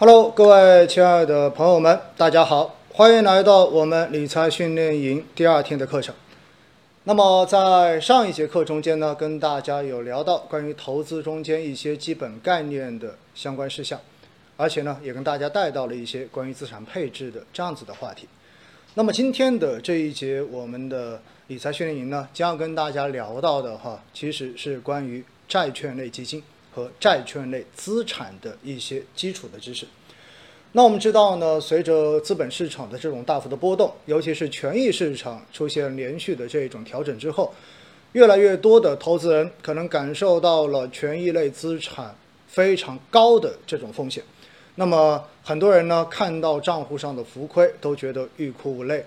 [0.00, 6.14] Hello，各位亲爱的朋友们，大家好，欢迎来到我们理财训练营第二天的课程。
[7.04, 14.00] 那么在上一节课中间呢，跟大家有聊到关于投资中间一些基本概念的相关事项，
[14.56, 18.26] 而且呢，也跟大家带到了一些关于资产配置的这样子的话题。
[18.94, 26.42] 那么今天的这一节我们的理财训练营呢，将要跟大家聊到的哈，其实是关于债券类基金。
[26.72, 29.84] 和债券类资产的一些基础的知识。
[30.72, 37.52] 那我们知道呢，随着资本市场的这种大幅的波动，尤其是权益市场出现连续的这种调整之后，
[38.12, 42.14] 越来越多的投资人可能感受到了权益类资产
[42.46, 44.22] 非常高的这种风险。
[44.76, 49.04] 那么很多人呢，看到账户上的浮亏，都觉得欲哭无泪，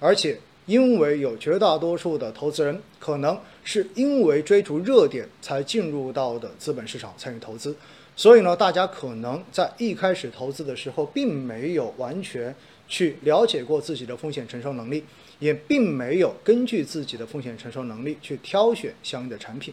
[0.00, 0.38] 而且。
[0.66, 7.74] 因为有绝大多数的投资人可能是因为追逐热点才进入到的资本市场参与投资，
[8.18, 12.52] 所以呢，大家可能在一开始投资的时候，并没有完全
[12.88, 15.04] 去了解过自己的风险承受能力，
[15.38, 19.72] 也并没有根据自己的风险承受能力去挑选相应的产品，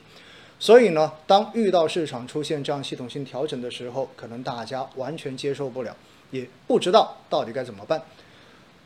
[0.59, 5.97] 所以呢，当遇到市场出现这样系统性调整的时候，可能大家完全接受不了，
[6.29, 7.99] 也不知道到底该怎么办。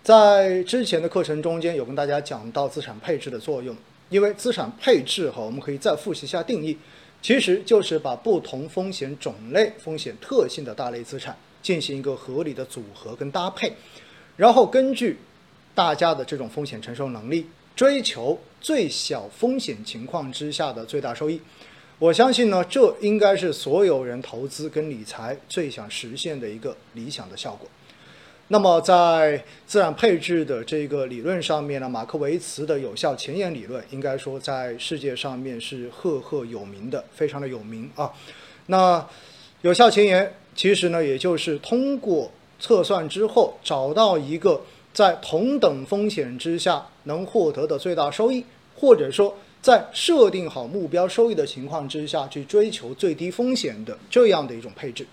[0.02, 3.76] 在之前的课程中间有跟大家讲到资产配置的作用，
[4.08, 6.78] 因为资产配置哈，我们可以再复习一下定义，
[7.22, 13.74] 其实就是把不同风险种类、风险特性的大类资产进行一个合理的组合跟搭配，
[14.38, 15.18] 然后根据
[15.76, 17.46] 大家的这种风险承受能力，
[17.76, 21.42] 追求最小风险情况之下的最大收益。
[21.98, 27.70] 我相信呢，这应该是所有人投资跟理财最想实现的一个理想的效果。
[28.52, 38.12] 那么，在资产配置的这个理论上面呢，马克维茨的有效前沿理论，应该说在世界上面是赫赫有名的，非常的有名啊。
[38.66, 39.08] 那
[39.62, 44.60] 有效前沿其实呢，也就是通过测算之后，找到一个
[44.92, 48.44] 在同等风险之下能获得的最大收益，
[48.76, 55.06] 或者说在设定好目标收益的情况之下去追求最低风险的这样的一种配置。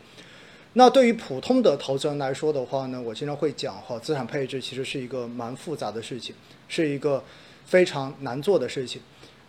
[0.78, 6.34] 那对于普通的投资人来说的话呢，我经常会讲哈，资产配置其实是一个蛮复杂的事情，
[6.68, 7.24] 是一个
[7.64, 9.00] 非常难做的事情。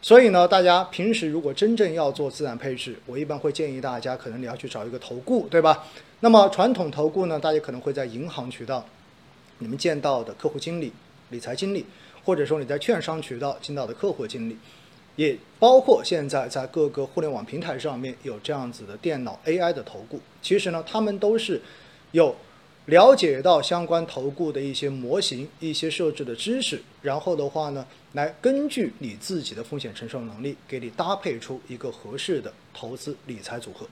[0.02, 5.84] 所以呢，大家平时如果真正要做资产配置，我一般会建议大家，可能你要去找一个投顾，对吧？
[6.22, 8.86] 那么传统投顾呢，大家可能会在银行渠道，
[9.60, 10.94] 你们见到的客户经理、
[11.32, 11.86] 理财经理，
[12.24, 14.58] 或者说你在券商渠道见到的客户经理。
[15.18, 21.60] 也包括现在在各个互联网平台上面有这样子的电脑 AI 的投顾，其实呢，他们都是
[22.12, 22.36] 有
[22.86, 27.84] 了解到相关投顾的一些模型、一些设置的知识，然后的话呢，
[28.14, 33.88] 来根据你自己的风险承受能力，给你搭配出一个合适的投资理财组合。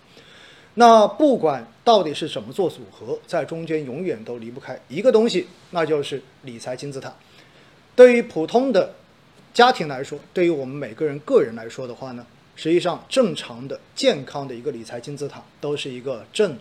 [0.75, 7.11] 那不管到底是怎么做组合，在中间永远都离不开一个东西，那就是理财金字塔。
[7.95, 8.93] 对于普通的。
[9.55, 12.27] 家庭来说，对于我们每个人个人来说的话呢，
[12.57, 16.57] 实际上正常的、健康的一个理财金字塔都是一个正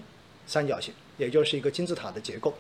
[0.47, 2.55] 三角形，也就是一个金字塔的结构。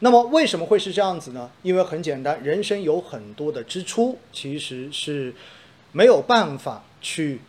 [0.00, 1.50] 那么为什么会是这样子呢？
[1.62, 5.32] 因为很简单，人生有很多的支出其实是
[5.92, 7.40] 没有办法去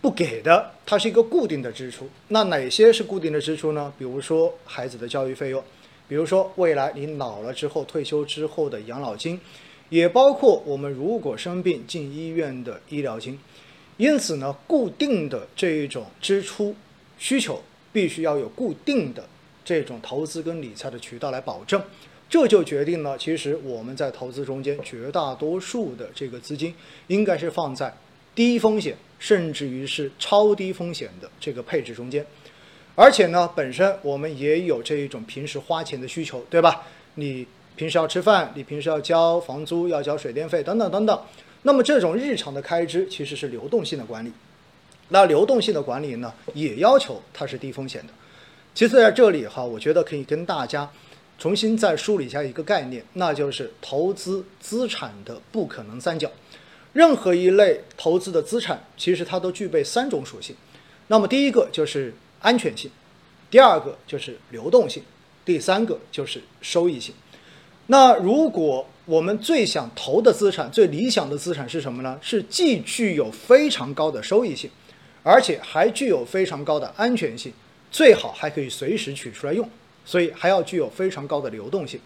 [0.00, 2.08] 不给的，它是一个固定的支出。
[2.28, 3.92] 那哪些是固定的支出呢？
[3.98, 5.60] 比如说孩子的教育费用，
[6.06, 9.40] 比如说未来你老了之后退休之后的养老金。
[9.90, 13.38] 也包括我们如果生病进医院的医疗金，
[13.96, 16.74] 因此呢，固定的这一种支出
[17.18, 17.60] 需求
[17.92, 19.28] 必须要有固定的
[19.64, 21.82] 这种投资跟理财的渠道来保证，
[22.28, 26.72] 这就决定了其实我们在投资中间绝大多数的这个资金
[27.08, 27.92] 应该是放在
[28.32, 32.24] 低风险甚至于是超低风险的这个配置中间，
[32.94, 36.86] 而且呢，本身我们也有这一种平时花钱的需求，对吧？
[37.16, 37.44] 你。
[37.80, 41.18] 平时要吃饭，你平时要交房租，要交水电费等等等等。
[41.62, 44.30] 那么这种日常的开支其实是流动性的管理。
[45.08, 48.12] 那流动性的管理呢，也要求它是低风险的。
[48.74, 50.86] 其次在这里哈，我觉得可以跟大家
[51.38, 56.30] 重新再梳理一下一个概念，那就是投资资产的不可能三角。
[56.92, 60.54] 任何一类投资的资产，其实它都具备三种属性。
[61.06, 62.90] 那么第一个就是安全性，
[63.50, 65.02] 第二个就是流动性，
[65.46, 67.14] 第三个就是收益性。
[67.90, 72.16] 那如果我们最想投的资产、最理想的资产是什么呢？
[72.22, 74.70] 是既具有非常高的收益性，
[75.24, 77.52] 而且还具有非常高的安全性，
[77.90, 79.68] 最好还可以随时取出来用，
[80.04, 81.98] 所以还要具有非常高的流动性。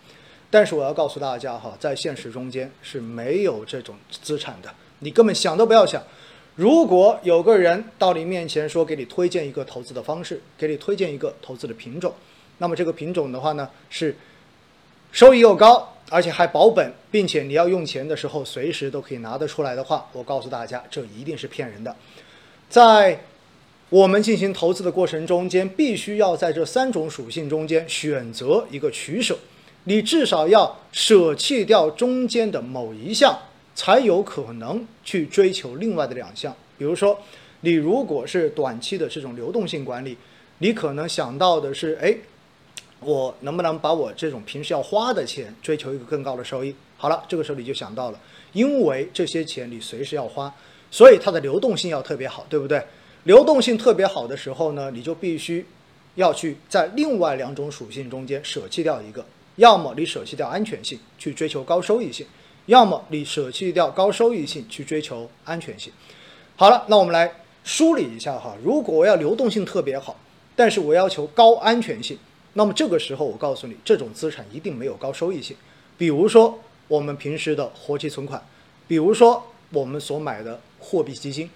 [0.51, 6.03] 但是我要告诉大家哈，在现实中间是没有这种资产的，你根本想都不要想。
[6.55, 12.15] 如果有个人到你面前说给你推荐一个投资的方式，给你推荐一个投资的品种。
[12.57, 14.17] 那么这个品种的话呢是
[15.15, 21.95] 收益又高，而且还保本，并且你要用钱的时候随时都可以拿得出来的话，我告诉大家，这一定是骗人的。
[22.69, 23.21] 在
[23.91, 29.39] 我们进行投资的过程中间，必须要在这三种属性中间选择一个取舍，
[29.85, 33.39] 你至少要舍弃掉中间的某一项，
[33.77, 36.53] 才有可能去追求另外的两项。
[36.77, 37.17] 比如说，
[37.61, 40.19] 你如果是短期的这种流动性管理，
[40.59, 42.17] 你可能想到的是，哎，
[43.05, 46.75] 我能不能把我这种平时要花的钱追求一个更高的收益？
[46.97, 48.19] 好了，这个时候你就想到了，
[48.53, 50.53] 因为这些钱你随时要花，
[50.91, 52.83] 所以它的流动性要特别好，对不对？
[53.25, 55.65] 流动性特别好的时候呢，你就必须
[56.15, 59.25] 要去在另外两种属性中间舍弃掉一个，
[59.57, 62.27] 要么你舍弃掉安全性去追求高收益性，
[62.67, 65.93] 要么你舍弃掉高收益性去追求安全性。
[66.57, 67.33] 好了，那我们来
[67.65, 70.17] 梳理一下哈，如果我要流动性特别好，
[70.55, 72.17] 但是我要求高安全性，
[72.55, 75.57] 那么这个时候我告诉你，这种资产一定没有高收益性。
[75.99, 76.59] 比如说
[76.89, 78.43] 我们平时的活期存款，
[78.89, 81.49] 比如说我们所买的货币基金。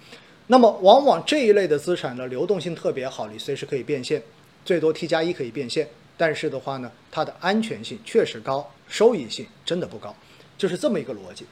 [0.47, 4.21] 那么，往往这一类的资产的流动性特别好，你随时可以变现，
[4.65, 5.87] 最多 T 加一可以变现。
[6.17, 10.13] 但是的话呢，它的安全性确实高，收益性真的不高，
[10.57, 11.45] 就是这么一个逻辑。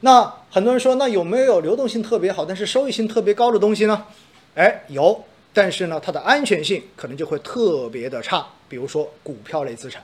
[0.00, 4.04] 那很多人说，那有没有流动性特别好，但是收益性特别高的东西呢？
[4.56, 8.46] 哎，有，但是呢，它的安全性可能就会特别的差。
[8.70, 10.02] 比如说股票类资产，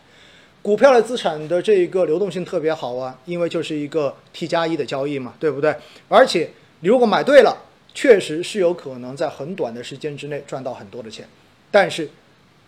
[0.60, 5.74] 股票类资产的这一个流动性特别好啊，因为就是一个 T 加一的交易嘛，对不对？
[6.08, 7.62] 而且你如果买对了。
[7.96, 11.26] 确实是有可能在很短的时间之内赚到很多的钱，
[11.70, 12.10] 但是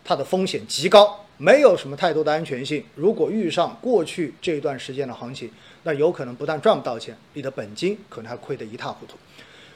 [0.03, 2.83] 它的风险极高，没有什么太多的安全性。
[2.95, 5.51] 如果遇上过去这一段时间的行情，
[5.83, 9.19] 那有可能不但赚不到钱，你的本金可能还亏得一塌糊涂。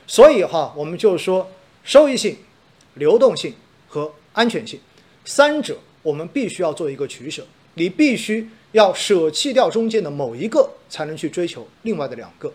[0.06, 1.46] 所以哈，我们就说
[1.84, 2.38] 收益性、
[2.94, 3.54] 流动性
[3.88, 4.80] 和安全性
[5.26, 7.44] 三者，我们必须要做一个取舍。
[7.74, 12.52] 你必须要舍弃掉中间的某一个，才能去追求另外的两个。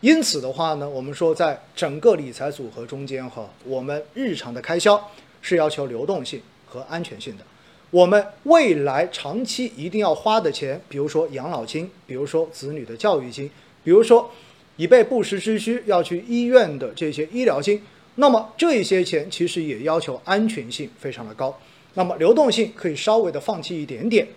[0.00, 5.10] 因此的话呢，我们说在整个理财组合中间哈，我们日常的开销
[5.42, 7.44] 是要求流动性和安全性的。
[7.90, 13.50] 我们未来长期一定要花的钱，比如说养老金，比如说子女的教育金，
[13.82, 14.30] 比如说
[14.76, 17.80] 以备不时之需要去医院的这些医疗金，
[18.16, 21.56] 那么这些钱其实也要求安全性非常的高。
[21.94, 24.28] 那么流动性可以稍微的放弃一点点。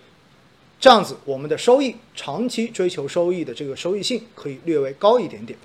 [0.80, 5.58] 这样子，我们的收益长期追求收益的这个收益性可以略微高一点点。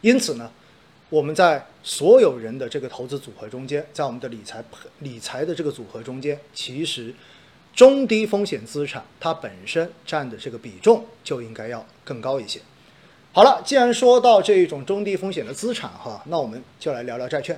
[0.00, 0.50] 因此呢，
[1.08, 4.64] 我们在所有人的这个投资组合中间，在我们的理财
[4.98, 7.14] 理财的这个组合中间，其实
[7.72, 12.60] 中低风险资产它本身占的这个比重就应该要更高一些。
[13.32, 17.56] 好了，既然说到这种中低风险的资产哈，那我们就来聊聊债券。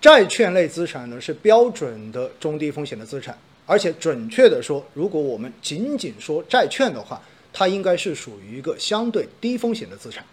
[0.00, 3.36] 债券类资产呢是标准的中低风险的资产。
[3.66, 10.24] 而且准确的说，如果我们仅仅说债券的话，它应该是属于一个相对低风险的资产。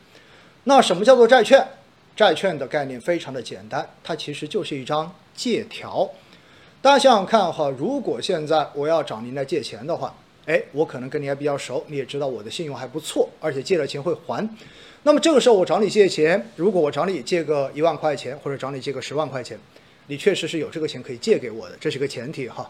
[0.64, 1.64] 那什么叫做债券？
[2.16, 6.10] 债券的概念非常的简单，它其实就是一张借条。
[6.82, 10.16] 大家想想看哈，如果现在我要找您来借钱的话，
[10.48, 14.50] 哎，我可能跟你还比较熟，你也知道我的信用还不错，而且借了钱会还。
[15.04, 19.58] 那么这个时候我找你借钱，如果我找你借个一万块钱，或者找你借个十万块钱，
[20.08, 22.70] 你确实是有这个钱可以借给我的，这是个前提哈。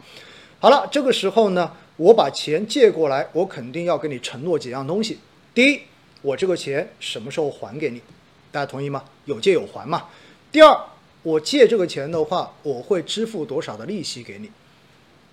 [0.60, 5.18] 好了，这个时候呢，我把钱借过来，我肯定要跟你承诺几样东西。
[5.54, 5.82] 第一，
[6.22, 8.02] 我这个钱什么时候还给你？
[8.52, 9.04] 大家同意吗？
[9.26, 10.06] 有借有还嘛。
[10.52, 10.76] 第二，
[11.24, 14.50] 我借这个钱的话，我会支付多少的利息给你？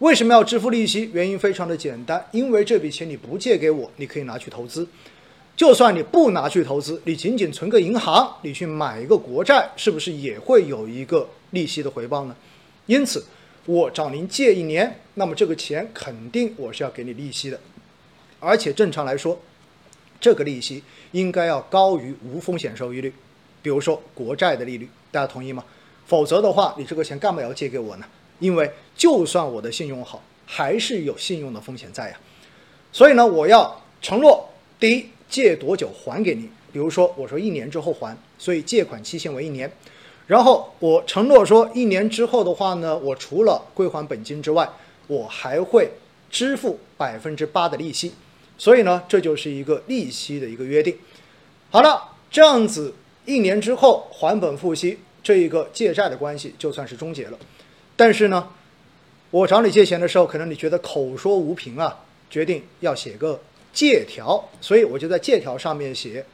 [0.00, 1.08] 为什么要支付利息？
[1.12, 4.84] 原因非常的简单，因为这笔钱你不借给我，你可以拿去投资；
[5.56, 12.36] 就算你不拿去投资，你仅仅存个银行，你去买一个国债，是不是也会有一个利息的回报呢？
[12.86, 13.24] 因此。
[13.66, 17.58] 我找您借一年，那么这个钱肯定我是要给你利息的，
[18.38, 19.40] 而且正常来说，
[20.20, 20.82] 这个利息
[21.12, 23.10] 应该要高于无风险收益率，
[23.62, 25.64] 比如说国债的利率，大家同意吗？
[26.04, 28.04] 否则的话，你这个钱干嘛要借给我呢？
[28.38, 32.20] 因为就算我的信用好，还是有信用的风险在呀。
[32.92, 34.46] 所以呢，我要承诺，
[34.78, 36.48] 第一，借多久还给你？
[36.72, 39.68] 比如说我说一年之后还，所以借款期限为一年。
[40.28, 44.70] 然后我承诺说，一年之后的话呢，我除了归还本金之外，
[45.08, 45.90] 我还会
[46.30, 48.12] 支付百分之八的利息。
[48.56, 50.96] 所以呢，这就是一个利息的一个约定。
[51.72, 52.94] 好了，这样子
[53.26, 57.36] 一年之后还本付息，这一个借债的关系就算是终结了。
[57.96, 58.50] 但是呢，
[59.32, 63.40] 我找你借钱的时候，可能你觉得口说无凭啊，决定要写个
[63.74, 66.24] 借条，所以我就在借条上面写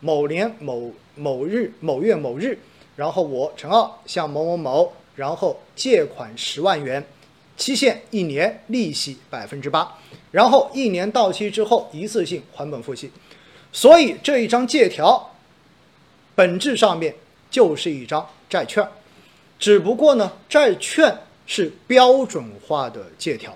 [0.00, 2.58] 某年某某日某月某日。
[2.96, 7.06] 然后我陈奥向某某某，然后借款十万元，
[7.54, 9.98] 期限一年，利息百分之八，
[10.30, 13.10] 然后一年到期之后一次性还本付息。
[13.70, 15.34] 所以这一张借条，
[16.34, 17.14] 本质上面
[17.50, 18.82] 就是一张债券，
[19.58, 23.54] 只不过呢，债券是标准化的借条，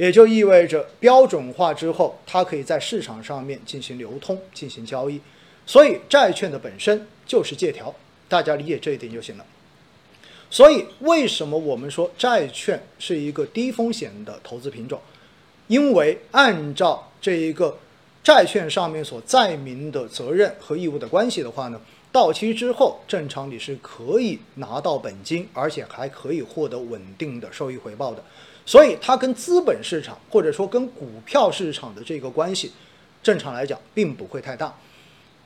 [0.00, 5.20] 也就意味着标准化之后，它可以在市场上面进行流通、进行交易。
[5.66, 7.94] 所以债券的本身就是借条，
[8.26, 9.44] 大家理解这一点就行了。
[10.48, 14.98] 所以为什么我们说债券是一个低风险的投资品种？
[15.66, 17.76] 因为按照这一个
[18.24, 21.78] 债券上面所载明的责任和义务的关系的话呢，
[22.10, 28.24] 到期之后正常你是可以拿到本金，而且还可以获得稳定的收益回报的。
[28.70, 32.70] 所以它跟资本市场或者说跟股票市场的这个关系，
[33.20, 34.72] 正常来讲并不会太大。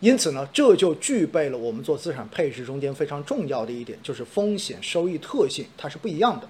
[0.00, 6.46] 因此呢，这就具备了我们做资产配置中间非常重要的一点，就是风险收益特性，它是不一样的。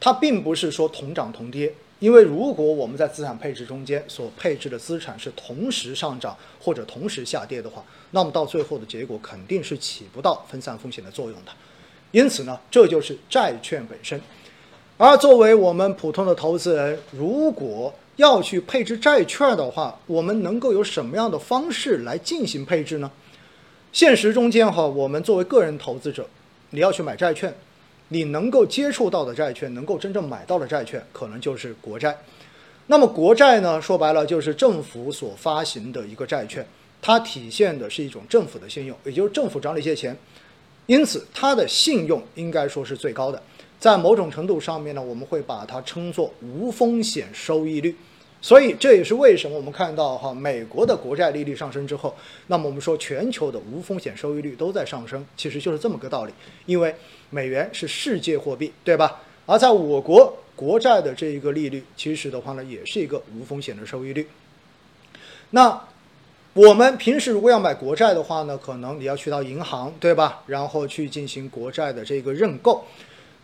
[0.00, 11.52] 它并不是说同涨同跌，因为如果我们在资产配置中间所配置的资产是同时上涨或者同时下跌的话，那么到最后的结果肯定是起不到分散风险的作用的。
[12.10, 14.20] 因此呢，这就是债券本身。
[15.04, 23.10] 而作为我们普通的投资人，如果要去配置债券的话，我们能够有什么样的方式来进行配置呢？
[23.92, 26.24] 现实中间哈，我们作为个人投资者，
[26.70, 27.52] 你要去买债券，
[28.10, 32.16] 你能够接触到的债券，能够真正买到的债券，可能就是国债。
[32.86, 36.64] 那么国债呢，说白了就是政府所发行的一个债券，
[37.00, 40.16] 它体现的是一种政府的信用，也就是政府找你借钱，
[40.86, 43.42] 因此它的信用应该说是最高的。
[43.82, 47.92] 在某种程度上面呢，我们会把它称作无风险收益率，
[48.40, 52.14] 所以这也是为什么我们看到哈美国的国债利率上升之后，
[52.46, 56.32] 那么我们说全球的无风险收益率都在上升，其实就是这么个道理。
[56.66, 56.94] 因为
[57.30, 59.22] 美元是世界货币，对吧？
[59.46, 64.28] 而在我国国债的这一个利率，其实的话呢，也是一个无风险的收益率。
[65.50, 65.88] 那
[66.54, 70.44] 我们平时如果要买国债的话呢，可能你要去到银行，对吧？
[70.46, 72.84] 然后去进行国债的这个认购。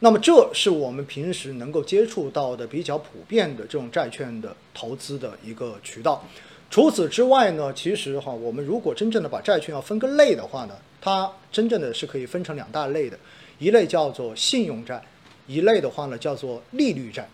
[0.00, 6.24] 那么，这是我们平时能够接触到的比较普遍的这种债券的投资的一个渠道。
[6.70, 13.18] 除此之外呢，其实哈，我们如果真正的把债券要分个类的话呢，它真正的是可以分成两大类的，
[13.58, 15.02] 一类叫做信用债，
[15.48, 17.28] 一类的话呢叫做利率债。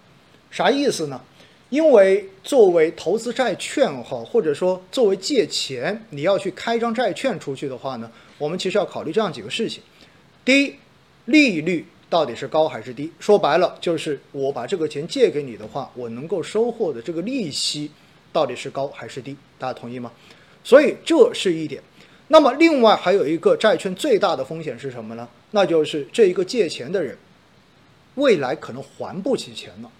[0.51, 1.21] 啥意思呢？
[1.69, 9.83] 因为作为投资债券哈，或者说作为借钱，你要去开张债券出去的话呢，我们其实要考虑这样几个事情：
[10.47, 10.77] 第一，
[11.27, 11.87] 利率。
[12.15, 13.11] 到底是高还是低？
[13.19, 17.91] 说白了，就是我把这个钱借给你的话，我能够收获的这个利息
[18.33, 19.37] 到底是高还是低？
[19.59, 20.13] 大家同意吗？
[20.63, 21.83] 所以这是一点。
[22.29, 25.29] 那么另外还有一个债券最大的风险是什么呢？
[25.51, 27.19] 那就是这一个借钱的人
[28.15, 29.91] 未来可能还不起钱了，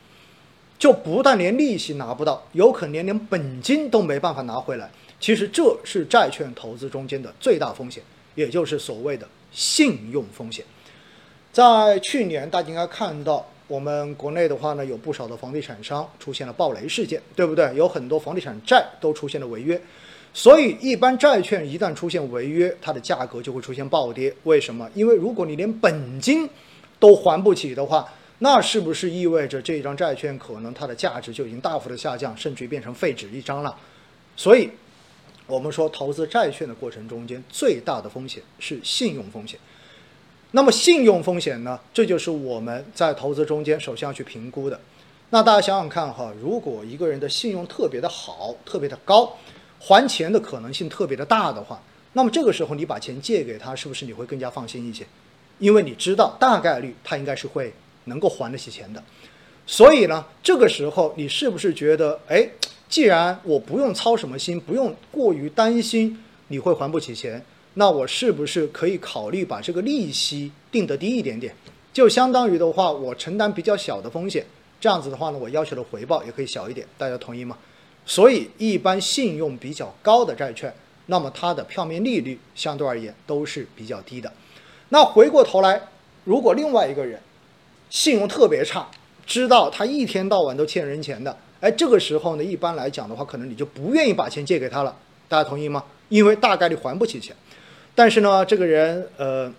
[0.79, 4.89] 就不但连利息拿不到，有可能连本金都没办法拿回来。
[5.19, 8.01] 其实这是债券投资中间的最大风险，
[8.37, 10.65] 也就是所谓的信用风险。
[11.55, 17.73] 在去年，大家应该看到，我们国内的话呢，有不少的房地产商出现了暴雷事件，对不对？
[17.77, 19.81] 有很多房地产债都出现了违约，
[20.33, 24.35] 所以一般债券一旦出现违约，它的价格就会出现暴跌。
[24.43, 24.91] 为什么？
[24.97, 26.51] 因为如果你连本金
[26.99, 33.73] 都还不起的话，那是不是意味着这张债券可能它的价值就已经大幅的下降，甚至于变成废纸一张了？
[34.37, 34.69] 所以，
[35.47, 39.57] 我们说投资债券的过程中间，最大的风险是信用风险。
[40.57, 41.81] 那么信用风险呢？
[41.93, 44.79] 这就是我们在投资中间首先要去评估的。
[45.31, 49.37] 那大家想想看哈，如果一个人的信用特别的好、特别的高，
[49.81, 51.83] 还钱的可能性特别的大的话，
[52.13, 55.05] 那么这个时候你把钱借给他，是不是你会更加放心一些？
[55.59, 59.03] 因为你知道大概率他应该是会能够还得起钱的。
[59.67, 62.49] 所以呢，这个时候你是不是觉得，哎，
[62.89, 67.45] 既然我不用操什么心，不用过于担心你会还不起钱？
[67.75, 71.55] 那我是不是可以考虑把这个利息定得低一点点？
[71.93, 74.45] 就相当于的话，我承担比较小的风险，
[74.81, 76.87] 这样子的话呢，我要求的回报也可以小一点。
[76.99, 77.57] 大家同意吗？
[78.07, 80.75] 所以，一般信用比较高的债券，
[81.07, 84.33] 那么它的票面利率相对而言都是比较低的。
[84.91, 85.81] 那回过头来，
[86.25, 87.21] 如果另外一个人
[87.91, 88.89] 信用特别差，
[89.27, 94.95] 知道他一天到晚都欠人钱的，哎，这个时候呢，一般来讲的话，可能你就不愿意把钱借给他了。
[95.29, 95.83] 大家同意吗？
[96.11, 97.35] 因为大概率还不起钱。
[97.95, 99.53] 但是呢，这个人呃，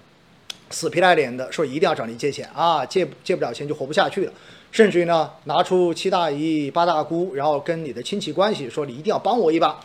[0.70, 4.34] 死皮赖脸的说一定要找你借钱啊，借借不了钱就活不下去了，
[4.72, 9.80] 甚至于呢，拿出七大姨八大姑，然后跟你的亲戚关系说你一定要帮我一把。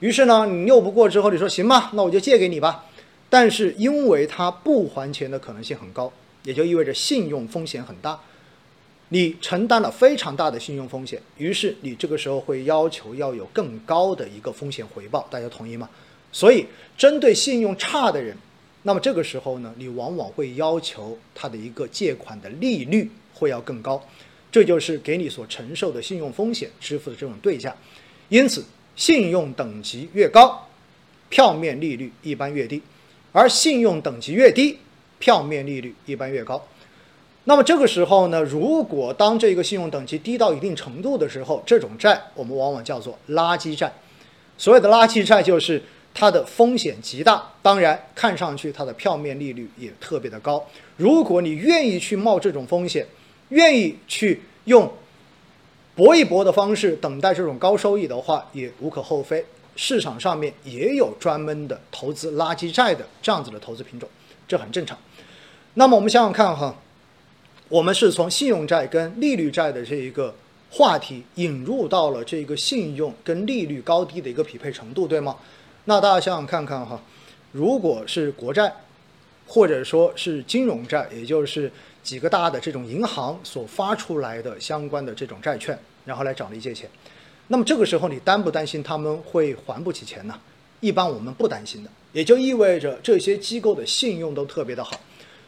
[0.00, 2.84] 于是呢，你拗不过之后，你说行吧，那我就借给你吧。
[3.30, 6.12] 但是因为他不还钱的可能性很高，
[6.42, 8.20] 也就意味着信用风险很大。
[9.08, 15.88] 你承担了非常大的信用风险，于是你这个时候会要求要有更高的一个风险回报，大家同意吗？
[16.36, 16.66] 所以
[16.98, 18.36] 针对信用差的人，
[18.82, 24.06] 那么这个时候呢，你往往会要求他的一个借款的利率会要更高，
[24.52, 27.74] 这就是给你所承受的信用风险支付的这种对价。
[28.28, 28.62] 因此，
[28.96, 30.68] 信用等级越高，
[31.30, 32.82] 票面利率一般越低；
[33.32, 34.76] 而信用等级越低，
[35.18, 36.62] 票面利率一般越高。
[37.44, 43.90] 那么这个时候呢，如果当这个信用等级低到一定程度的时候，这种债我们往往叫做垃圾债。
[44.58, 45.82] 所谓的垃圾债就是
[46.18, 50.66] 它的风险极大，当然看上去它的票面利率也特别的高。
[50.96, 53.06] 如果你愿意去冒这种风险，
[53.50, 54.90] 愿意去用
[55.94, 59.44] 搏一搏的方式等待这种高收益的话，也无可厚非。
[59.76, 64.08] 市场上面也有专门的投资垃圾债的这样子的投资品种，
[64.48, 64.96] 这很正常。
[65.74, 66.74] 那么我们想想看哈。
[67.68, 70.32] 我们是从信用债跟利率债的这一个
[70.70, 75.34] 话题引入到了这个信用跟利率高低的一个匹配程度，对吗？
[75.88, 77.00] 那大家想想看看哈，
[77.52, 78.72] 如果是国债，
[79.46, 81.70] 或者说是金融债，也就是
[82.02, 86.90] 几个大的这种银行所发出来的相关的这种债券，然后来找你借钱，
[87.46, 90.36] 那么这个时候你担不担心他们会还不起钱呢？
[90.80, 94.98] 一般我们不担心的，也就意味着这些机构的信用都特别的好。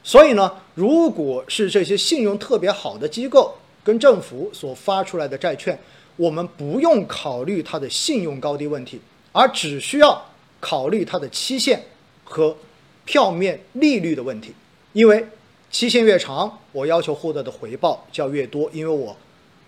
[0.05, 3.53] 所以呢，如果是这些信用特别好的机构
[3.83, 5.77] 跟政府所发出来的债券，
[6.15, 9.01] 我们不用考虑它的信用高低问题，
[9.33, 10.27] 而只需要
[10.61, 11.83] 考虑它的期限
[12.25, 12.57] 和
[13.05, 14.55] 票面利率的问题。
[14.93, 15.25] 因为
[15.71, 19.17] 期限越长，我要求获得的回报就要越多，因为我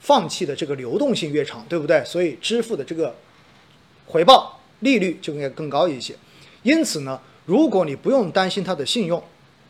[0.01, 2.03] 放弃的这个流动性越长，对不对？
[2.05, 3.15] 所以支付的这个
[4.07, 6.15] 回报利率就应该更高一些。
[6.63, 9.23] 因此呢，如果你不用担心它的信用，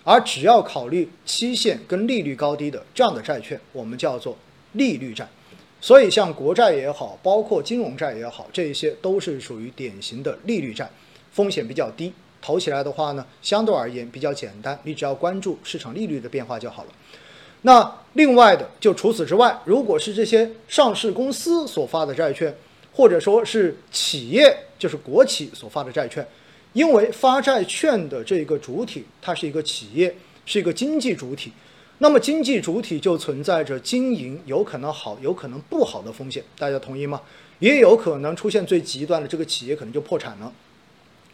[0.05, 4.37] 而只要考虑期限跟利率高低的这样的债券，我们叫做
[4.73, 5.29] 利率债。
[5.81, 10.89] 所以像国债也好，包括金融债也好，这些都是属于典型的利率债，
[11.33, 16.91] 风险比较低，投起来的话呢，相对而言比较简单，你只要关注市场利率的变化就好了。
[17.63, 22.54] 那另外的，就除此之外，如果是这些上市公司所发的债券，
[22.93, 26.26] 或者说是企业，就是国企所发的债券。
[26.73, 30.15] 因为发债券的这个主体，它是一个企业，
[30.47, 31.52] 是一个经济主体，
[32.02, 37.21] 那么经济主体就存在着经营有可能好，有可能不好的风险，大家同意吗？
[37.58, 40.50] 也有可能出现最极端的，这个企业可能就破产了。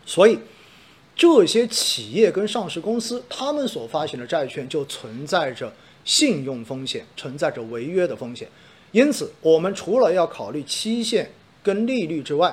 [0.04, 0.36] 所以，
[1.14, 5.72] 这些企业跟上市公司，他们所发行的债券就存在着
[6.04, 8.48] 信用风险，存在着违约的风险。
[8.90, 11.30] 因此，我们除了要考虑期限
[11.62, 12.52] 跟利率之外，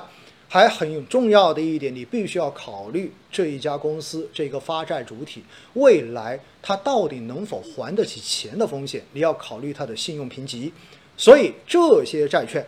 [0.54, 10.72] 还很重要的一点，你必须要考虑这一家公司这个发债主体未来它到底能否还得起钱的风险，你要考虑它的信用评级。
[11.16, 12.64] 所以这些债券，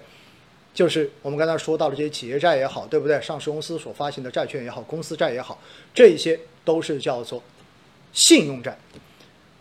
[0.75, 3.20] 就是我们刚才说到的这些企业债也好，对不对？
[3.20, 5.57] 上市公司所发行的债券也好，公司债也好，
[5.94, 7.40] 这些都是叫做
[8.12, 8.77] 信用债。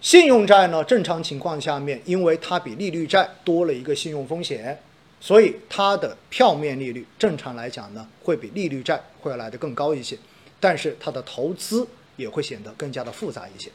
[0.01, 4.81] 信用债呢，正常情况下面，因为它比利率债多了一个信用风险。
[5.19, 10.17] 所以它的票面利率正常来讲呢，会比利率债会来的更高一些，
[10.59, 13.71] 但是它的投资也会显得更加的复杂一些。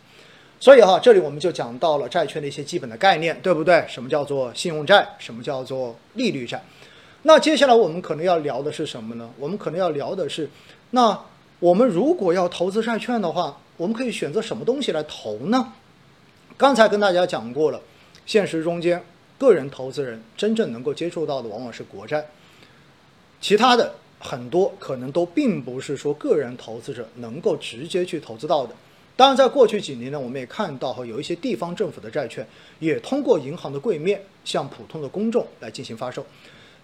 [0.60, 3.84] 所以哈，这里我们就讲到了债券的一些基本的概念，对不对？
[3.88, 5.08] 什么叫做信用债？
[5.18, 6.62] 什么叫做利率债？
[7.22, 9.30] 那接下来我们可能要聊的是什么呢？
[9.38, 10.48] 我们可能要聊的是，
[10.90, 11.18] 那
[11.58, 15.72] 我们如果要投资债券的话，我们可以选择什么东西来投呢？
[16.56, 17.80] 刚才跟大家讲过了，
[18.26, 19.02] 现实中间。
[19.40, 22.22] 个人投资人真正能够接触到的往往是国债，
[23.40, 28.74] 其他的很多可能都并不是说个人投资者能够直接去投资到的。
[29.16, 32.46] 当然，在过去几年呢，我们也看到哈，有一些地方政府的债券
[32.80, 36.24] 也通过银行的柜面向普通的公众来进行发售，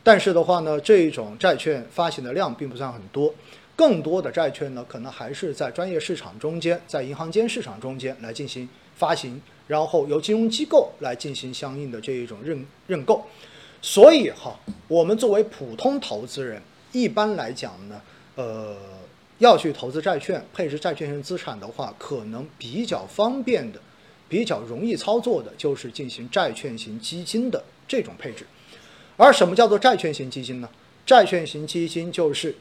[0.03, 3.35] 但是的话呢，这一种债券发行的量并不算很多，
[3.77, 9.39] 更多的债券呢，可能还是在专业市场中间，在银行间市场中间来进行发行。
[9.67, 13.27] 然后由金融机构来进行相应的这一种认认购，
[13.83, 18.01] 所以哈，我们作为普通投资人，一般来讲呢，
[18.37, 18.77] 呃，
[19.39, 23.81] 要去投资债券、配置债券型资产的话，可能比较方便的、
[24.29, 28.47] 比较容易操作的，就是进行债券型基金的这种配置。
[29.17, 30.69] 而什么叫做债券型基金呢？
[31.05, 32.55] 债券型基金就是，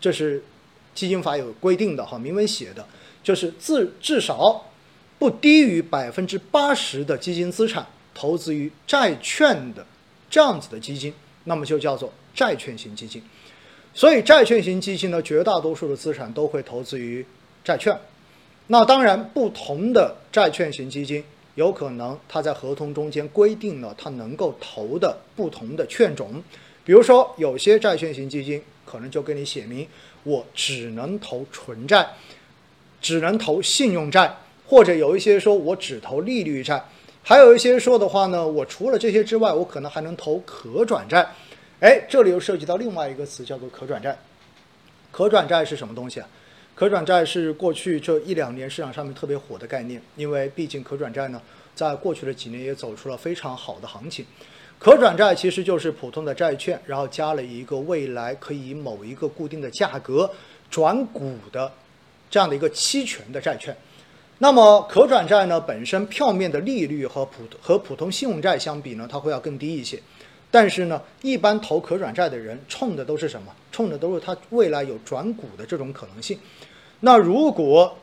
[0.00, 0.42] 这是
[0.94, 2.84] 基金法有规定的哈，明文写的，
[3.22, 4.64] 就是自至少。
[5.18, 9.84] 不低于百分之八十的基金资产投资于债券的
[10.30, 11.12] 这样子的基金，
[11.44, 13.22] 那么就叫做债券型基金。
[13.94, 17.24] 所以债券型基金呢，绝大多数的资产都会投资于
[17.64, 17.98] 债券。
[18.68, 26.42] 那当然，不同的债券型基金有可能它在合同中间规定了它能够投的不同的券种，
[26.84, 29.88] 比如说有些债券型基金可能就给你写明，
[30.22, 32.06] 我只能投纯债，
[33.00, 34.36] 只能投信用债，
[34.68, 36.84] 或者有一些说我只投利率债，
[37.22, 41.26] 还有一些说的话呢，我除了这些之外，我可能还能投可转债。
[41.80, 44.18] 哎，这里又涉及到另外一个词，叫做可转债。
[45.10, 46.28] 可转债是什么东西啊？
[46.74, 51.40] 可转债是过去这一两年市场上面特别火的概念，因为毕竟可转债呢，
[51.74, 54.26] 在过去的几年也走出了非常好的行情。
[54.78, 60.30] 可转债其实就是普通的债券，然后加了一个未来可以以某一个固定的价格
[60.70, 61.72] 转股的
[62.30, 63.76] 这样的一个期权的债券。
[64.38, 70.00] 那么可转债呢，本身票面的利率和普和普通信用债相比呢，它会要更低一些。
[70.50, 73.52] 但是呢，一般投可转债的人冲的都是什么？
[73.70, 76.38] 冲的都是它未来有转股的这种可能性。
[77.00, 77.96] 那如果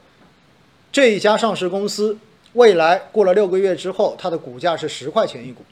[0.91, 2.17] 这一家上市公司
[2.53, 5.63] 未来过了六个月之后，它的股价是十块钱一股，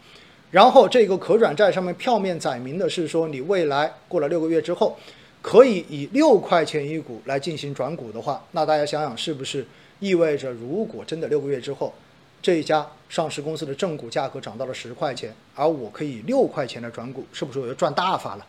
[0.49, 4.97] 然后这个可转债上面票面载明的是说，你未来过了六个月之后，
[5.41, 9.65] 可以以六块钱一股来进行转股的话，那大家想想，是不是
[10.03, 11.93] 意味着如果真的六个月之后，
[12.41, 18.45] 这一家上市公司的正股价格涨到了十块钱，而我可以六块钱的转股，是不是我就赚大发了？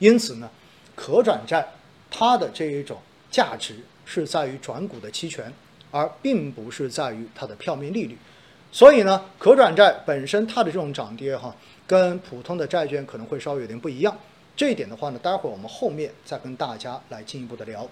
[0.00, 0.50] 因此呢，
[0.96, 1.64] 可转债
[2.10, 2.98] 它的这一种
[3.30, 5.52] 价值是在于转股的期权，
[5.92, 8.18] 而并不是在于它的票面利率。
[8.72, 11.54] 所以呢，可转债本身它的这种涨跌哈，
[11.86, 14.12] 跟普通的债券可能会稍微有点不一样。
[14.56, 17.88] 这一点的话呢，待会儿我们后面再跟大家来进一步的聊。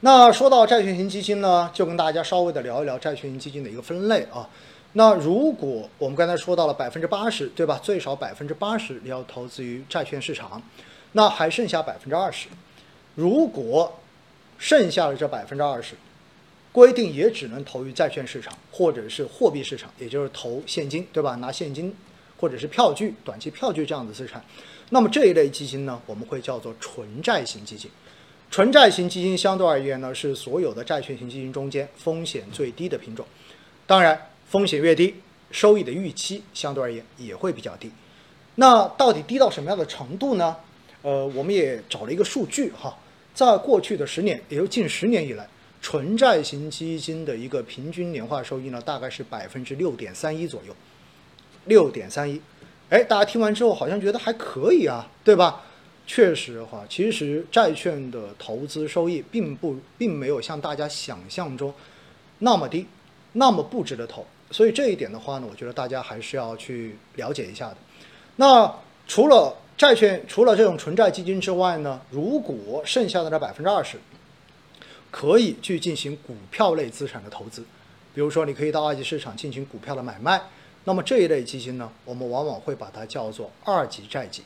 [0.00, 4.48] 那说到债券型基金呢，就跟大家稍微的聊一聊债券型基金的一个分类啊。
[4.92, 7.78] 那如果我们刚才说到了百分之八十，对吧？
[7.82, 10.62] 最少百分之八十你要投资于债券市场，
[11.12, 12.48] 那还剩下百分之二十。
[13.14, 13.98] 如果
[14.58, 15.94] 剩下的这百分之二十，
[16.72, 21.34] 规定也只能投于债券市场或者是货币市场，也就是投现金，对吧？
[21.36, 21.94] 拿现金
[22.38, 24.44] 或者是票据、短期票据这样的资产，
[24.90, 27.90] 那么这一类基金呢，我们会叫做纯债型基金。
[28.50, 33.26] 纯债型基金相对而言呢，是所有的债券型基金中间风险最低的品种。
[33.86, 35.14] 当然，风险越低，
[35.50, 37.90] 收益的预期相对而言也会比较低。
[38.54, 40.56] 那到底低到什么样的程度呢？
[41.02, 42.96] 呃，我们也找了一个数据哈，
[43.34, 45.46] 在过去的十年，也就近十年以来，
[45.82, 50.74] 纯债型基金的一个平均年化收益呢，大概是百分之六点三一左右。
[51.66, 52.40] 六点三一，
[52.88, 55.62] 哎，大家听完之后好像觉得还可以啊，对吧？
[56.06, 61.74] 确实的话，其实债券的投资收益并不并没有像大家想象中
[62.38, 62.86] 那么低，
[63.32, 64.24] 那么不值得投。
[64.52, 67.76] 所以这一点的话呢，我觉得大家还是要去了解一下的。
[68.36, 68.72] 那
[69.08, 73.98] 除了债券，除了这种纯债基金之外呢，如果剩下的那百分之二十，
[75.10, 77.64] 可以去进行股票类资产的投资，
[78.14, 80.40] 比如说你可以到二级市场进行股票的买卖，
[80.84, 84.42] 那么这一类基金呢，我们往往会把它叫做二级债基。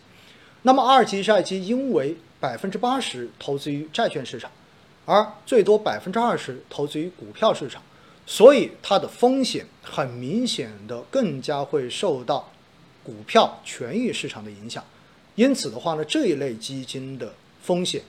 [0.62, 4.50] 那么二级债基因为百分之八十投资于债券市场，
[5.06, 7.82] 而最多百分之二十投资于股票市场，
[8.26, 12.50] 所以它的风险很明显的更加会受到
[13.02, 14.84] 股票权益市场的影响。
[15.34, 18.02] 因此的话呢，这一类基金的风险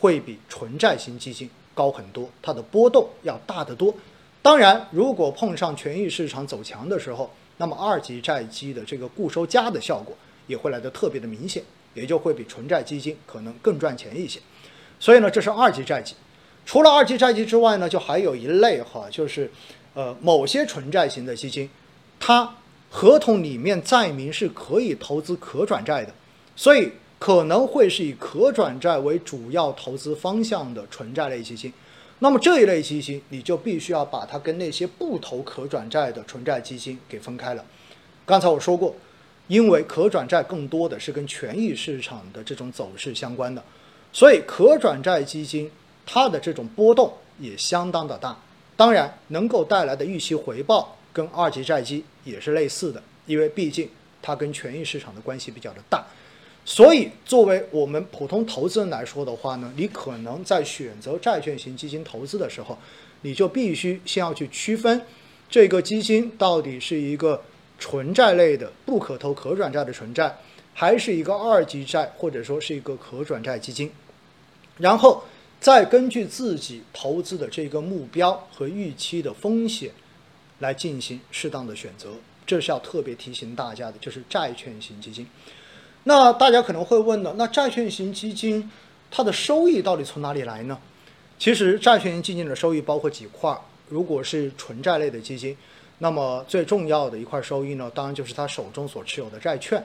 [0.00, 3.94] 会比纯债型基金高很多，它的波动要大得多。
[4.42, 10.16] 当然，如果碰上权益市场走强的时候，那么二级债基的这个固收加的效果。
[10.46, 11.62] 也会来的特别的明显，
[11.94, 14.40] 也就会比纯债基金可能更赚钱一些。
[14.98, 16.14] 所以呢，这是二级债基。
[16.64, 19.50] 除了二级债基之外呢，就还有一类哈，就是
[19.94, 21.68] 呃某些纯债型的基金，
[22.20, 22.54] 它
[22.88, 26.14] 合同里面载明是可以投资可转债的，
[26.54, 31.72] 所以可能会是以可转债为主要投资方向的纯债类基金。
[32.20, 37.64] 那么这一类基金，你就必须要把它跟那些不投可转债的纯债基金给分开了。
[38.24, 38.94] 刚才我说过。
[39.52, 43.62] 因为可转债更多的是跟权益市场的这种走势相关的，
[44.10, 45.70] 所以可转债基金
[46.06, 48.34] 它的这种波动也相当的大。
[48.76, 53.86] 当然，能够带来的预期回报跟二级债基也是类似的，因为毕竟
[54.22, 56.02] 它跟权益市场的关系比较的大。
[56.64, 62.78] 所以，作为我们普通投资人来说的话呢，你可能在选择债券型基金投资的时候，
[63.20, 65.02] 你就必须先要去区分
[65.50, 67.42] 这个基金到底是一个。
[67.82, 70.32] 纯债类的不可投可转债的纯债，
[70.72, 73.90] 还是一个二级债，或者说是一个可转债基金，
[74.78, 75.24] 然后
[75.58, 79.90] 再根据自己投资的这个目标和预期的风险
[80.60, 82.10] 来进行适当的选择。
[82.46, 85.26] 这是要特别提醒大家的，就是债券型基金。
[86.04, 88.70] 那大家可能会问了，那债券型基金
[89.10, 90.78] 它的收益到底从哪里来呢？
[91.36, 95.56] 其实债券型基金的收益包括几块，如果是纯债类的基金。
[96.02, 99.80] 那么最重要的一块收益呢，当然就是他手中所持有的债券。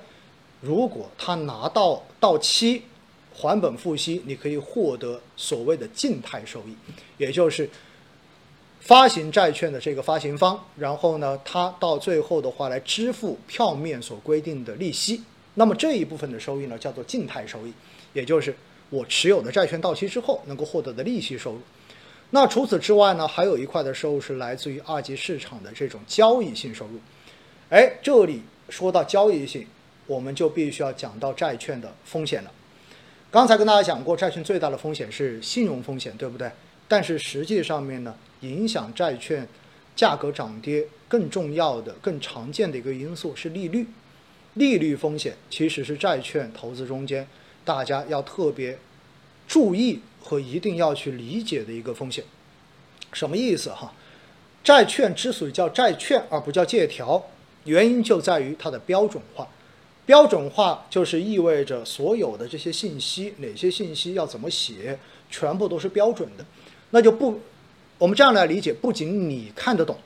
[0.61, 2.81] 如果他拿到到期
[3.31, 6.75] 还本付息，你可以获得所谓的静态收益，
[7.19, 7.69] 也就是
[8.79, 15.21] 发行债券的这个发行方，然后呢，他到最后的话来支付票面所规定的利息。
[15.53, 17.71] 那么这一部分的收益呢，叫做静态收益，
[18.13, 18.57] 也就是
[18.89, 21.59] 我持有的债券到期之后能够获得的利息收入。
[22.29, 26.99] 那除此之外呢，还有一块的收入是来自于二级市场的这种交易性收入。
[27.69, 29.65] 哎，这里说到交易性。
[30.05, 32.51] 我们就必须要讲到债券的风险了。
[33.29, 36.49] 刚才跟大家讲过，债券最大的风险是信用风险，对不对？
[36.87, 39.45] 但是实际上面呢，影响债券
[39.97, 43.85] 价格涨跌更重要的、更常见的一个因素是利率。
[44.53, 47.27] 利率风险其实是债券投资中间
[47.65, 48.79] 大家要特别
[49.45, 52.21] 注意和一定要去理解的一个风险。
[53.13, 53.93] 什么意思哈？
[54.61, 57.23] 债券之所以叫债券而不叫借条，
[57.63, 59.47] 原因就在于它的标准化。
[60.05, 66.45] 标准化就是意味着所有的这些信息，哪些信息要怎么写，全部都是标准的。
[66.89, 67.39] 那就不，
[67.97, 69.97] 我们这样来理解，不仅你看得懂，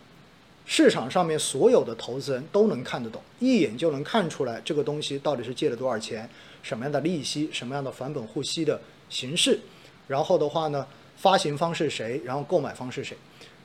[0.65, 6.29] 市场上面所有的投资人都能看得懂，一眼就能看出来这个东西到底是借了多少钱，
[6.61, 8.79] 什么样的利息，什么样的返本付息的
[9.09, 9.59] 形式，
[10.11, 13.15] 然后的话呢，发行方是谁，然后购买方是谁。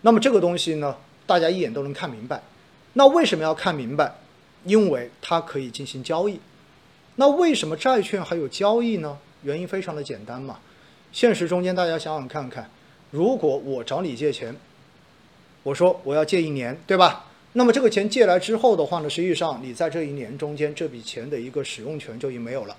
[0.02, 2.40] 那么这个东西呢，大家一眼都能看明白。
[2.92, 4.14] 那为什么要看明白？
[4.64, 6.38] 因为它可以进行交易，
[7.16, 9.18] 那为什么债券还有交易呢？
[9.42, 10.58] 原因非常的简单嘛。
[11.12, 12.70] 现实中间大家想想看看，
[13.10, 14.54] 如果我找你借钱，
[15.64, 17.26] 我说我要借一年，对吧？
[17.54, 22.76] 那么这个钱借来之后的话呢，实际上你在这一年中间这笔钱的一个使用权就已经没有了，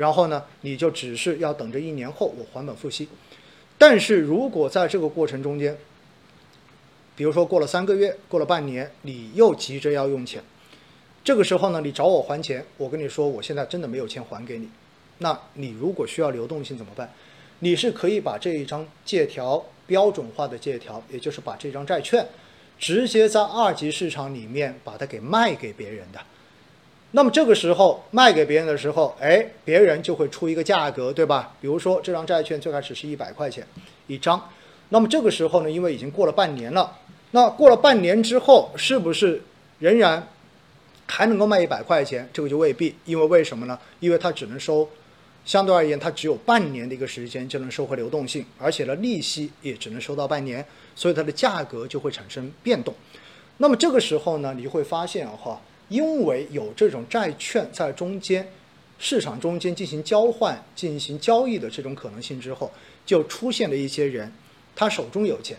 [0.00, 3.06] 然后呢，你就只是要等着一年后我还本付息。
[3.76, 5.76] 但是如果在这个过程中间，
[7.14, 10.42] 比如说过了三个月，过了半年，你又急着要用钱。
[11.22, 14.70] 这个时候呢，你找我还钱，我跟你说，我现在真的没有钱还给你。
[15.18, 17.12] 那你如果需要流动性怎么办？
[17.58, 22.26] 你是可以把这一张借条标准化的借条，也就是把这张债券
[22.78, 26.18] 直接在二级市场里面把它给卖给别人的。
[27.12, 31.54] 那么这个时候卖给别人的时候，哎，别人就会出一个价格，对吧？
[31.60, 33.66] 比如说这张债券最开始是一百块钱
[34.06, 34.48] 一张，
[34.90, 36.98] 那么这个时候呢，因为已经过了半年了，
[37.32, 39.42] 那过了半年之后，是不是
[39.78, 40.26] 仍然？
[41.12, 43.76] 还能够卖一百块钱，这个就未必，因为为什么呢？
[43.98, 44.88] 因为它只能收，
[45.44, 52.94] 相对而言，它只有半年的一个时间就能收回流动性，而且呢，利息也只能收到半年，所以它的价格就会产生变动。
[53.56, 58.48] 那么这个时候呢，你会发现哈，因为有这种债券在中间
[58.98, 62.70] 市场中间进行交换、进行交易的这种可能性之后，
[63.04, 64.32] 就出现了一些人，
[64.74, 65.58] 他手中有钱，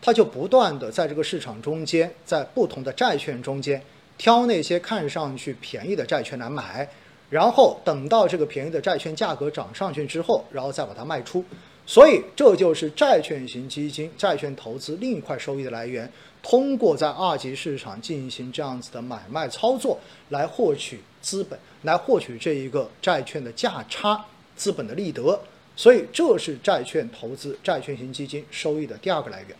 [0.00, 3.82] 他就不断的在这个市场中间，在不同的债券中间。
[4.18, 6.88] 挑那些看上去便宜的债券来买，
[7.28, 11.44] 然后等到这个便宜的债券价格涨上去之后，然后再把它卖出。
[11.84, 16.08] 所以这就是债券型基金、债券投资另一块收益的来源。
[16.42, 19.98] 通过在二级市场进行这样子的买卖操作，
[20.30, 24.24] 来获取资本，来获取这一个债券的价差、
[24.56, 25.40] 资本的利得。
[25.76, 29.56] 所以这是债券投资、债券型基金收益的第二个来源。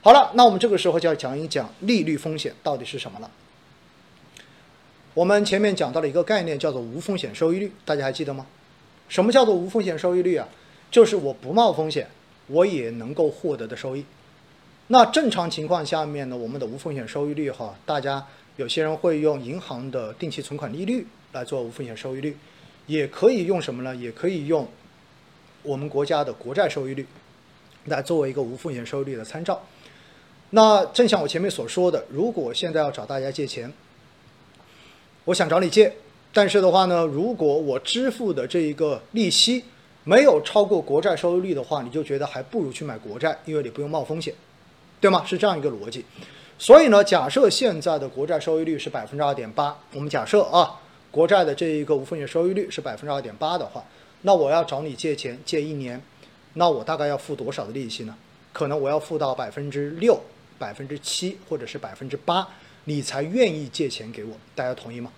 [0.00, 3.30] 好了，那我们这个时候就要讲一讲利率风险到底是什么了。
[5.12, 8.46] 我们前面讲到了一个概念，叫做无风险收益率，大家还记得吗？
[9.08, 10.48] 什么叫做无风险收益率啊？
[10.90, 12.08] 就是我不冒风险，
[12.46, 14.04] 我也能够获得的收益。
[14.88, 18.24] 那正常情况下面呢，我们的无风险收益率哈，大家
[18.56, 22.36] 有些人会用银行的定期存款利率来做无风险收益率，
[22.86, 23.94] 也可以用什么呢？
[23.96, 24.68] 也可以用
[25.64, 27.04] 我们国家的国债收益率
[27.86, 29.60] 来作为一个无风险收益率的参照。
[30.50, 33.72] 那正像我前面所说的，如果现在要找大家借钱，
[35.24, 35.92] 我想找你借，
[36.32, 39.64] 但是的话呢，如果我支付的这一个利息
[40.04, 44.32] 没有超过国债收益率的话，你就觉得还不如去买国债，因为你不用冒风险，
[45.06, 45.24] 对吗？
[45.24, 46.04] 是这样一个逻辑。
[46.58, 53.84] 所以呢，假设现在的国债收益率是百分之二点八，我们假设啊，国债的这一个无风险收益率是百分之二点八的话，
[54.22, 56.02] 那我要找你借钱借一年，
[56.54, 58.16] 那我大概要付多少的利息呢？
[58.52, 60.18] 可能我要付到百分之六、
[60.58, 62.48] 百分之七或者是百分之八。
[62.88, 65.10] 你才愿意借钱给我，大家同意吗？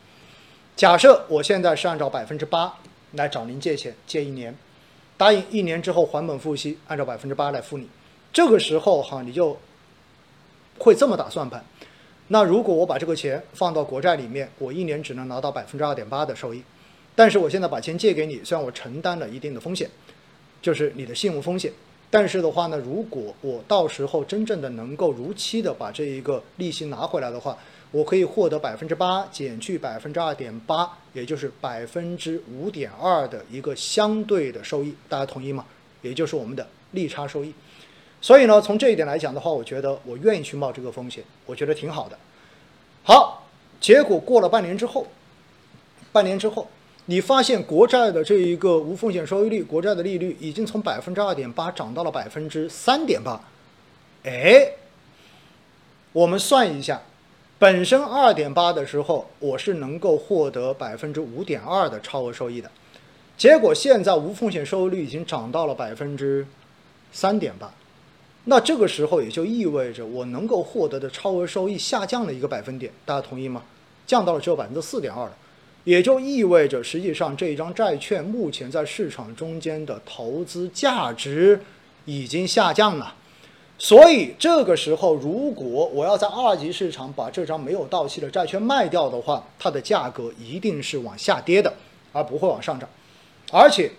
[0.74, 2.74] 假设我现在是按照百分之八
[3.12, 4.57] 来找您借钱，借一年，
[5.16, 7.88] 答应一年之后还本付息，按照百分之八来付你。
[8.33, 9.57] 这个时候哈，你就
[10.78, 11.64] 会这么打算盘。
[12.28, 16.62] 那如果我把这个钱放到国债里面，我一年只能拿到百分之二点八的收益。
[17.14, 19.90] 但是我现在把钱借给你，虽然我承担了一定的风险，
[20.62, 21.72] 就是你的信用风险，
[22.10, 27.58] 但是的话呢，如果我到时候真正的能够如期的把这一个利息拿回来的话，
[27.90, 35.64] 我可以获得百分之八减去百分之二点八，也就是百分之五点二的一个相对的收益，大家同意吗？
[36.02, 37.52] 也就是我们的利差收益。
[38.20, 42.18] 所以呢，从这一点来讲的话，我觉得我愿意去冒这个风险，我觉得挺好的。
[43.04, 43.46] 好，
[43.81, 45.07] 结果过了半年之后，
[46.11, 46.68] 半年之后，
[47.07, 53.40] 你发现国债的这一个无风险收益率，国债的利率已经从百分之二点八涨到了百分之三点八。
[54.24, 54.72] 哎，
[56.12, 57.00] 我们算一下，
[57.57, 62.68] 本身二点八的时候，我是能够获得百分之五点二的超额收益的，
[63.37, 66.44] 结果现在无风险收益率已经涨到了百分之
[67.12, 67.72] 三点八。
[68.50, 73.62] 那这个时候也就意味着我能够获得的超额收益下降了一个百分点，大家同意吗？
[74.06, 75.37] 降到了只有百分之四点二了，
[75.84, 81.61] 也就意味着实际上这一张债券目前在市场中间的投资价值
[82.06, 83.14] 已经下降了。
[83.78, 91.70] 所以这个时候，如果我要在二级市场把这张没有到期的债券卖掉的话，它的价格一定是往下跌的，
[92.14, 92.88] 而不会往上涨。
[93.52, 93.90] 而且，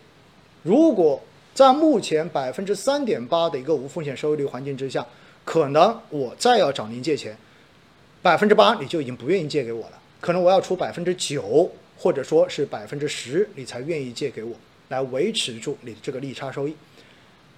[0.64, 1.22] 如果
[1.54, 5.06] 在目前百分之三点八的一个无风险收益率环境之下，
[5.44, 7.38] 可能我再要找您借钱，
[8.22, 14.56] 百分之八你就已经不愿意借给我了，可能我要出百分之九或者说是百分之十，你才愿意借给我，
[14.88, 16.76] 来维持住你的这个利差收益。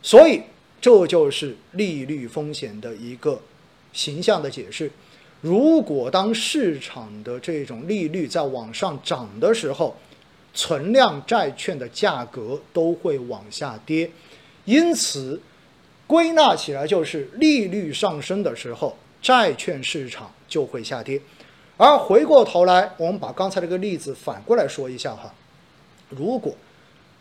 [0.01, 0.41] 所以
[0.79, 3.39] 这就是利率风险的一个
[3.93, 4.91] 形象的解释。
[5.41, 9.95] 如果当市场的这种利率在往上涨的时候，
[10.53, 14.09] 存量债券的价格都会往下跌，
[14.65, 15.41] 因此
[16.05, 21.21] 归纳起来就是利率上升的时候，债券市场就会下跌。
[21.77, 25.33] 而回过头来，我们把刚才这个例子反过来说一下哈，
[26.09, 26.53] 如果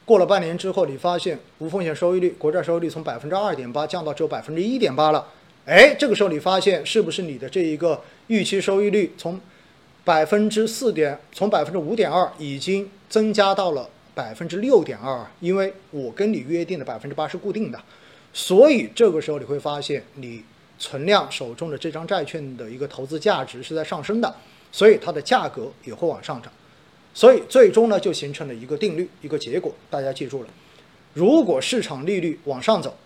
[0.04, 5.24] 过了半年之后，你发现无风险收益率、国债收益率从百分之二点八降到只有百分之一点八了，
[5.64, 9.40] 哎，这个时候你发现是不是你的这一个预期收益率从
[10.10, 17.80] 百分之四点，从百分之五点二已经增加到了百分之六点二，因为我跟你约定的百分之八是固定的，
[18.32, 20.42] 所以这个时候你会发现你
[20.80, 24.34] 存量手中的这张债券的一个投资价值是在上升的，
[24.72, 26.52] 所以它的价格也会往上涨，
[27.14, 30.48] 所以最终呢就形成了一个定律，一个结果，大家记住了，
[31.14, 32.96] 如果市场利率往上走，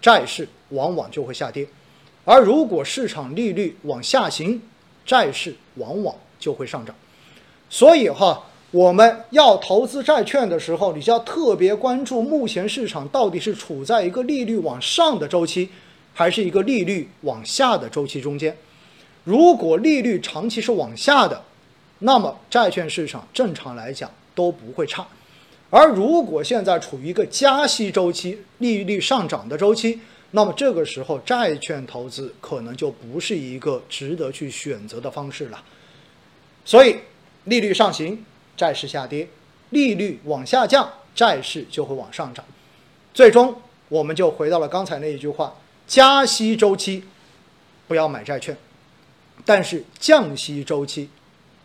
[0.00, 1.68] 债市往往就会下跌，
[2.24, 4.62] 而如果市场利率往下行，
[5.04, 6.96] 债市往往就会上涨，
[7.68, 15.68] 所以哈，我们要投资债券的时候，你就要特别关注目前市场到底是处在一个利率往上的周期，
[16.14, 18.56] 还是一个利率往下的周期中间。
[19.22, 21.44] 如果利率长期是往下的，
[21.98, 25.04] 那么债券市场正常来讲都不会差；
[25.68, 30.00] 而如果现在处于一个加息周期、利率上涨的周期，
[30.30, 35.62] 那么这个时候债券投资可能就不是一个值得去选择的方式了。
[36.64, 36.96] 所以，
[37.44, 38.24] 利率上行，
[38.56, 39.26] 债市下跌；
[39.70, 42.44] 利率往下降，债市就会往上涨。
[43.12, 47.02] 最终，我们就回到了刚才那一句话：加息周期
[47.88, 48.56] 不要买债券，
[49.44, 51.08] 但是降息周期，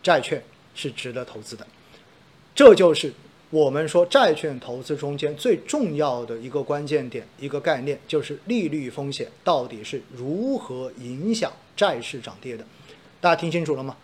[0.01, 1.67] 债券是值得投资的。
[2.55, 3.13] 这就是
[3.49, 12.65] 我们说债券投资中间最重要的一个关键点，一个概念，就是利率风险到底是如何影响债市涨跌的。
[13.21, 13.95] 大家听清楚了吗？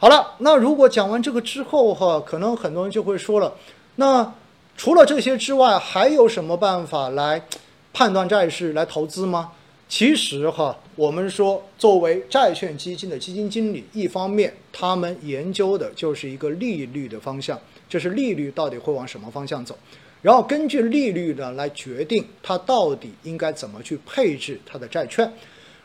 [0.00, 3.52] 好了，那如果讲完这个之后哈，可能很多人就会说了，
[3.96, 4.32] 那
[4.74, 7.44] 除了这些之外，还有什么办法来
[7.92, 9.52] 判断债市、来投资吗？
[9.90, 19.76] 其实哈，我们说作为债券基金的基金经理，一方面他们研究的就是一个利率的方向，就是利率到底会往什么方向走，
[20.22, 25.30] 然后根据利率呢来决定它到底应该怎么去配置它的债券，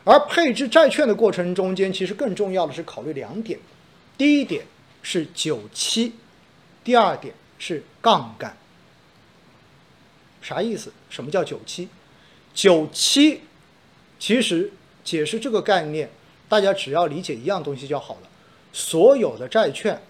[0.04, 3.58] 而配置债券的过程中间，其实更重要的是考虑两点。
[4.18, 4.64] 第一点
[5.02, 6.12] 是九期，
[6.82, 8.56] 第二点是杠杆。
[10.40, 10.92] 啥意思？
[11.10, 11.88] 什么叫九期？
[12.54, 13.42] 九期
[14.18, 14.72] 其实
[15.04, 16.08] 解释这个概念，
[16.48, 18.28] 大家只要理解一样东西就好了。
[18.72, 20.00] 所有的债券，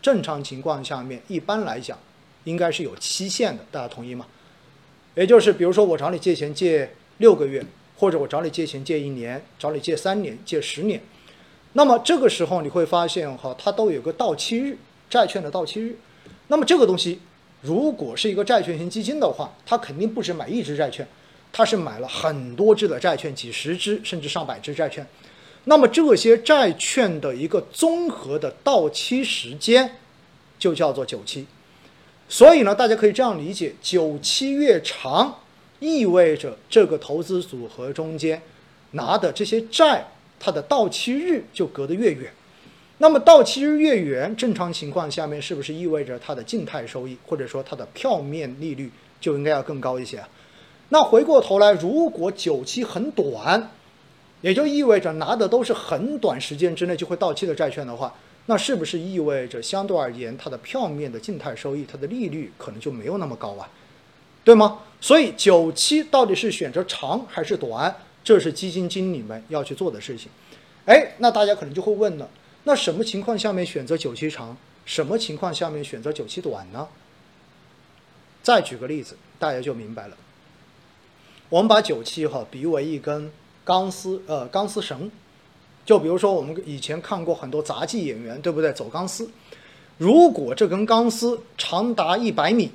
[0.00, 1.98] 正常情况下面，一般来讲
[2.44, 4.26] 应该是有期限的，大家同意吗？
[5.14, 7.64] 也就是比如说我找你借钱借六个月，
[7.96, 11.02] 或者我找你借钱借一年，找你借三年，借十年。
[11.74, 14.78] 那么这个时候你会发现哈，它都有个到期日，
[15.10, 15.96] 债券的到期日。
[16.48, 17.20] 那么这个东西，
[17.60, 21.06] 如果是一个债券型基金的话，它肯定不止买一只债券，
[21.52, 25.06] 它是买了很多只的债券，几十只甚至上百只债券。
[25.64, 29.96] 那么这些债券的一个综合的到期时间，
[30.58, 31.46] 就叫做久期。
[32.28, 35.40] 所以呢，大家可以这样理解：久期越长，
[35.80, 38.42] 意味着这个投资组合中间
[38.92, 40.06] 拿的这些债，
[40.38, 42.32] 它的到期日就隔得越远。
[42.98, 50.24] 那么到期日越远，正常情况下面是不是意味着它的静态收益或者说它的票面利率就应该要更高一些？
[50.90, 53.70] 那回过头来，如果久期很短，
[54.42, 58.14] 也就意味着拿的都是很短时间之内就会到期的债券的话，
[58.46, 63.68] 那是不是意味着相对而言它的票面的静态收益、它的利率可能就没有那么高啊？
[64.44, 64.80] 对吗？
[65.00, 67.94] 所以久期到底是选择长还是短，
[68.24, 70.30] 这是基金经理们要去做的事情。
[70.86, 72.28] 哎，那大家可能就会问了。
[72.64, 74.56] 那什么情况下面选择久期长？
[74.86, 76.88] 什么情况下面选择久期短呢？
[78.42, 80.16] 再举个例子，大家就明白了。
[81.48, 83.30] 我们把九期哈比为一根
[83.64, 85.10] 钢丝，呃，钢丝绳。
[85.86, 88.72] 就比如说我们以前看过很多杂技演员，对不对？
[88.72, 89.30] 走钢丝。
[89.96, 92.70] 如果这根钢丝长达一百米，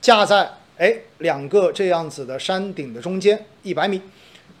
[0.00, 4.00] 架在哎两个这样子的山顶的中间一百米，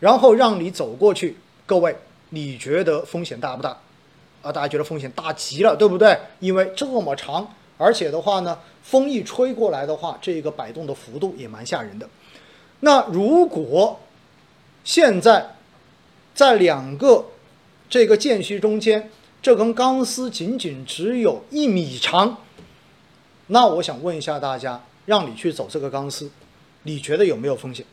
[0.00, 1.96] 然后让你走过去，各位。
[2.32, 3.70] 你觉得风险大不大？
[4.42, 6.16] 啊，大家觉得风险大极了，对不对？
[6.38, 12.08] 因为这么长，而且的话呢，风一吹过来的话，这个摆动的幅度也蛮吓人的。
[12.80, 13.98] 那如果
[14.84, 15.56] 现在
[16.34, 17.24] 在两个
[17.88, 19.10] 这个间隙中间，
[19.42, 22.36] 这根钢丝仅仅只有一米长，
[23.48, 24.80] 那我想问一下大家，
[25.10, 26.30] 让你去走这个钢丝，
[26.84, 27.84] 你觉得有没有风险？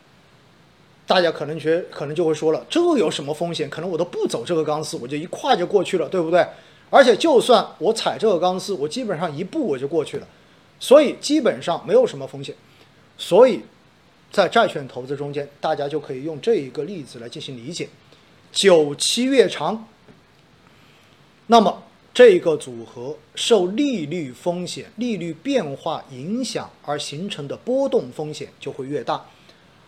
[1.08, 3.68] 大家可能觉可能就会说了，这有什么风险？
[3.68, 6.46] 可能我都不走这个钢丝，我就一跨就过去了，对不对？
[6.92, 10.28] 而且就算我踩这个钢丝，我基本上一步我就过去了，
[10.80, 12.54] 所以基本上没有什么风险。
[13.18, 13.62] 所以，
[14.32, 17.90] 在债券投资中间，大家就可以用这一个例子来进行理解：
[18.52, 19.88] 久期越长，
[21.48, 21.82] 那么
[22.18, 29.24] 这个组合受利率风险、利率变化影响而形成的波动风险就会越大。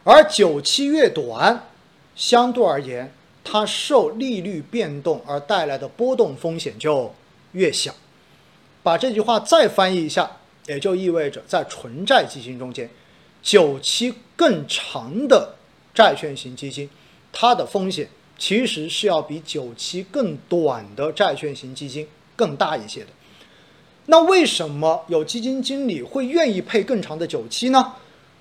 [0.04, 1.68] 而久期越短，
[2.16, 3.12] 相对而言，
[3.44, 7.12] 它受利率变动而带来的波动风险就
[7.54, 7.96] 越小。
[8.84, 12.88] 把这句话再翻译一下，也就意味着在纯债基金中间，
[13.42, 15.56] 久期更长的
[15.96, 16.88] 债券型基金，
[17.32, 18.08] 它的风险
[18.38, 22.08] 其实是要比久期更短的债券型基金
[22.40, 23.08] 更大一些的。
[24.06, 27.94] 那为什么有基金经理会愿意配更长的久期呢？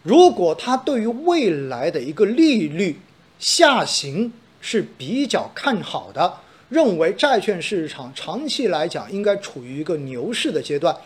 [0.04, 3.00] 如果他对于未来的一个利率
[3.40, 6.38] 下行是比较看好的，
[6.68, 10.96] 认为债券市场长期来讲应该处于一个牛市的阶段，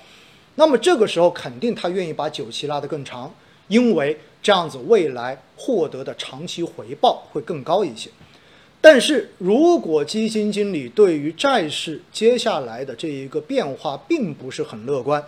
[0.57, 3.33] 那么这个时候肯定他愿意把久期拉得更长，
[3.69, 8.11] 因为这样子未来获得的长期回报会更高一些。
[8.83, 15.25] 但是如果基金经理对于债市接下来的这一个变化并不是很乐观，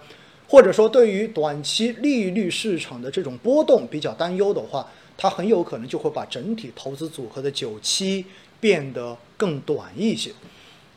[0.48, 4.86] 或者说，对于短期利率市场的这种波动比较担忧的话，
[5.16, 8.24] 它很有可能就会把整体投资组合的久期
[8.59, 10.32] 变得更短一些。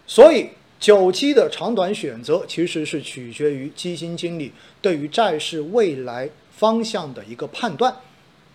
[0.07, 0.49] 所以，
[0.79, 4.51] 久期的长短选择其实是取决于基金经理
[4.81, 7.95] 对于债市未来方向的一个判断。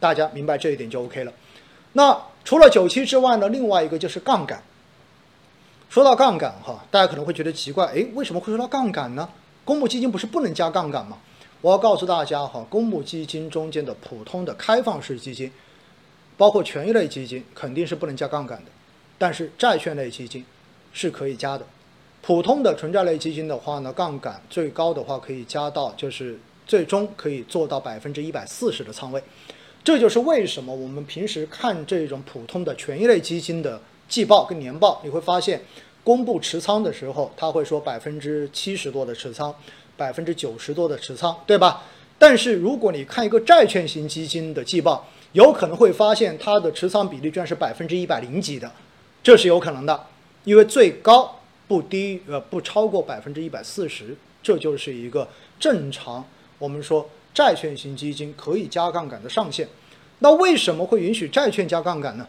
[0.00, 1.32] 大家明白这一点就 OK 了。
[1.92, 4.62] 那除了九七之外呢，另外一个就是杠杆。
[5.88, 9.28] 说到杠杆哈，大家可能会觉得奇怪，诶，为什么会说到杠杆呢？
[9.64, 11.18] 公募基金不是不能加杠杆吗？
[11.60, 15.52] 我要告诉大家哈，公募基金中间的普通的开放式基金，
[16.36, 18.70] 包括权益类基金，肯定是不能加杠杆的。
[19.18, 20.44] 但是债券类基金
[20.92, 21.64] 是可以加的。
[22.22, 29.22] 普通的纯债类基金的话呢，杠杆最高的话可以加到，就是最终可以做到百分之一百四十的仓位。
[29.84, 35.62] 这就是为什么我们平时看这种普通的权益类基金的季报跟年报，你会发现。
[36.04, 39.54] 公布持仓的时候，他会说百分之七十多的持仓，
[39.96, 41.84] 百分之九十多的持仓，对吧？
[42.18, 48.68] 但是如果你看一个债券型基金的季报，有可能会发现它的持仓比例居然是百分之一百零几的，
[49.22, 50.06] 这是有可能的，
[50.42, 55.28] 因为最高不低呃不超过百分之一百四十，这就是一个
[55.60, 56.24] 正常
[56.58, 59.68] 我们说债券型基金可以加杠杆的上限。
[60.18, 62.26] 那为什么会允许债券加杠杆呢？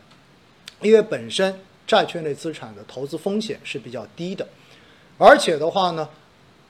[0.81, 1.59] 因为本身。
[1.85, 4.47] 债券类资产的投资风险是比较低的，
[5.17, 6.07] 而且的话呢，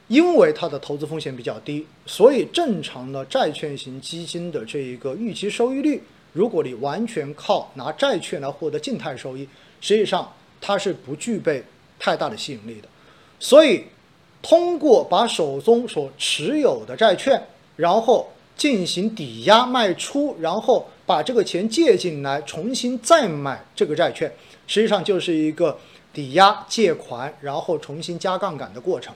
[0.08, 6.02] 因为它的投资风险比较低，所以正常的债券型基金的这一个预期收益率，
[6.34, 9.48] 如果你完全靠拿债券来获得静态收益，
[9.80, 11.64] 实际上它是不具备
[12.00, 12.88] 太大的吸引力的。
[13.40, 13.84] 所以，
[14.42, 17.40] 通过把手中所持有的债券，
[17.76, 24.32] 然后进行抵押卖出，然后把这个钱借进来，重新再买这个债券。
[24.68, 25.78] 实际上就是一个
[26.14, 29.14] 抵押借款，然后重新加杠杆的过程。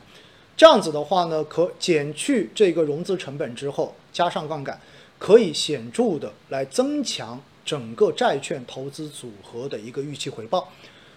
[0.58, 4.80] 这样子的话呢，可减去这个融资成本之后，加上杠杆，
[5.20, 10.68] 可以显著的来增强整个债券投资组合的一个预期回报。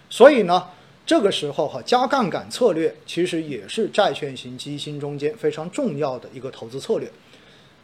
[0.09, 0.67] 所以呢，
[1.05, 7.11] 这个时候哈，加杠杆策略其实也是债券型基金中间非常重要的一个投资策略。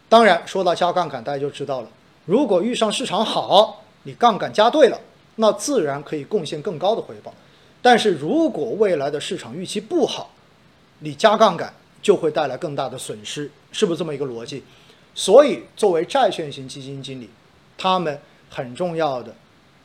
[0.09, 1.89] 当然，说到加杠杆，大家就知道了，
[2.25, 4.99] 如果遇上市场好，你杠杆加对了，
[5.35, 7.33] 那自然可以贡献更高的回报。
[7.81, 10.31] 但是如果未来的市场预期不好，
[10.99, 14.63] 你加杠杆就会带来更大的损失，是不是这么一个逻辑？
[15.13, 17.29] 所以，作为债券型基金经理，
[17.77, 19.33] 他们很重要的，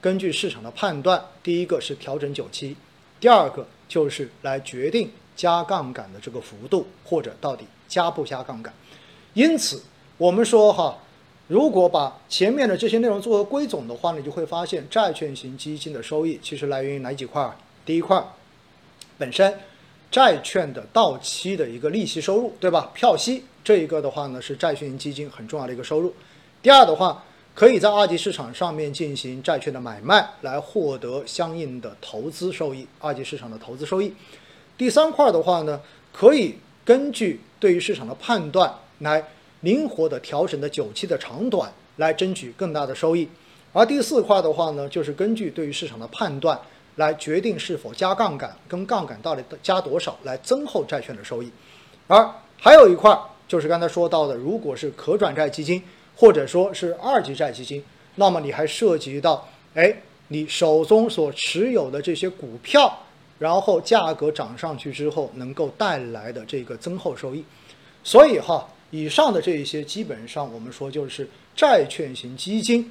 [0.01, 2.77] 根据市场的判断，第一个是调整久期，
[3.19, 8.73] 第二个就是来决定加杠杆的这个幅度，或者到底加不加杠杆。
[9.35, 9.83] 因此，
[10.19, 10.99] 我们说哈，
[11.49, 17.51] 如果把前面的这些内容做个归总的话，你就会发现，债券型基金的收益其实来源于哪几块？
[17.85, 18.23] 第一块，
[19.19, 19.59] 本身
[20.11, 22.91] 债券的到期的一个利息收入，对吧？
[22.95, 26.15] 票息这一个的话呢，是债券型基金很重要的一个收入。
[26.63, 34.15] 第二的话，可以在二级市场上面进行债券的买卖，来获得相应的投资收益，二级市场的投资收益。
[34.79, 35.81] 第三块的话呢，
[36.13, 36.55] 可以
[36.85, 39.25] 根据对于市场的判断，来
[39.63, 43.29] 灵活的调整的久期的长短，来争取更大的收益。
[43.73, 46.57] 而第四块的话呢，就是根据对于市场的判断。
[46.97, 51.51] 来决定是否加杠杆，跟杠杆到底加多少来增厚债券的收益。
[52.07, 55.83] 而还有一块就是刚才说到的，如果是可转债基金
[56.15, 57.83] 或者说是二级债基金，
[58.17, 62.95] 那么你还涉及到，哎，你手中所持有的这些股票，
[63.39, 67.43] 然后价格涨上去之后能够带来的这个增厚收益。
[68.05, 72.89] 所以哈，以上的这一些基本上我们说就是债券型基金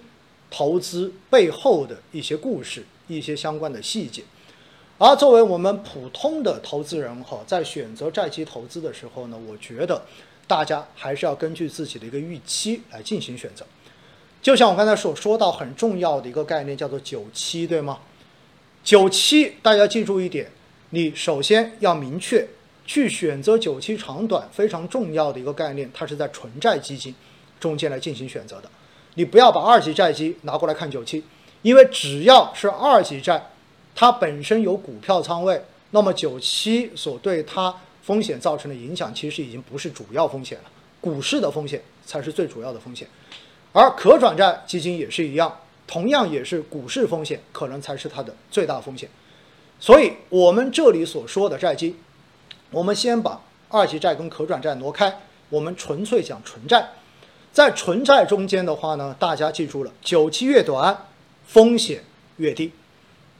[0.49, 2.83] 投资背后的一些故事。
[3.07, 4.23] 一些相关的细节，
[4.97, 10.01] 而作为我们普通的投资人哈，在选择债基投资的时候呢，我觉得
[10.47, 13.65] 大家还是要根据自己的一个预期来进行选择。
[14.41, 17.99] 就像我刚才所说到很重要的一个概念，叫做久期，对吗？
[18.81, 20.49] 久期大家记住一点，
[20.91, 22.47] 你首先要明确
[22.85, 27.13] 去选择久期长短非常重要的一个概念，它是在纯债基金
[27.59, 28.69] 中间来进行选择的。
[29.15, 31.23] 你不要把二级债基拿过来看久期。
[31.63, 33.51] 因为只要是二级债，
[33.93, 37.71] 它本身有股票仓位，那么九七所对它
[38.01, 43.07] 风险造成的影响，其实已经不是主要风险了，股市的风险才是最主要的风险。
[43.71, 45.55] 而可转债基金也是一样，
[45.85, 49.07] 同样也是股市风险可能才是它的最大风险。
[49.79, 51.95] 所以，我们这里所说的债基，
[52.71, 55.19] 我们先把二级债跟可转债挪开，
[55.49, 56.89] 我们纯粹讲纯债。
[57.53, 61.05] 在纯债中间的话呢，大家记住了，久期越短。
[61.43, 62.01] 风险
[62.37, 62.71] 越低，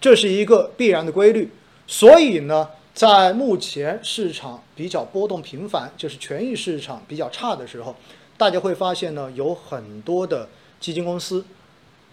[0.01, 1.49] 这是一个必然的规律。
[1.87, 7.95] 所以呢，在目前市场比较波动频繁，就是权益市场比较差的时候，
[8.37, 10.49] 大家会发现呢，有很多的
[10.81, 11.45] 基金公司，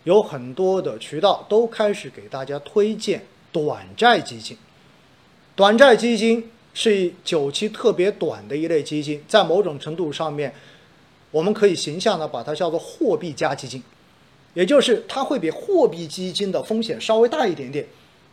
[0.05, 4.57] 有很多的渠道都开始给大家推荐短债基金。
[5.57, 6.49] 短债基金
[6.81, 10.55] 是久期特别短的一类基金，在某种程度上面，
[11.33, 13.83] 我们可以形象的把它叫做货币加基金。
[14.55, 17.85] 也就是它会比货币基金的风险稍微大一点点，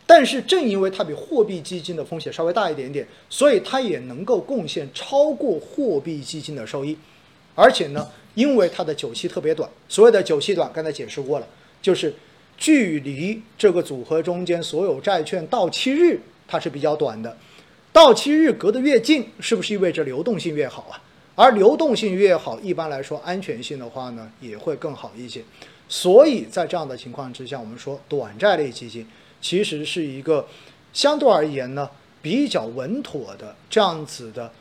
[0.06, 6.96] 但是正因为它比货币基金的风险稍微大一点点，所以它也能够贡献超过货币基金的收益。
[7.56, 11.48] 而且呢，因为它的久期特别短，所谓的久期短，刚才解释过了，
[11.82, 12.14] 就是
[12.60, 17.36] 距离这个组合中间所有债券到期日它是比较短的。
[17.96, 21.00] 到期日隔得越近，是不是意味着流动性越好啊？
[21.34, 25.42] 而流动性越好，一般来说安全性的话呢，也会更好一些。
[25.88, 29.08] 所以在这样的情况之下，我们说短债类基金
[29.40, 30.46] 其实是一个
[30.92, 31.90] 相对而言呢
[32.22, 34.52] 比较稳妥的这样子的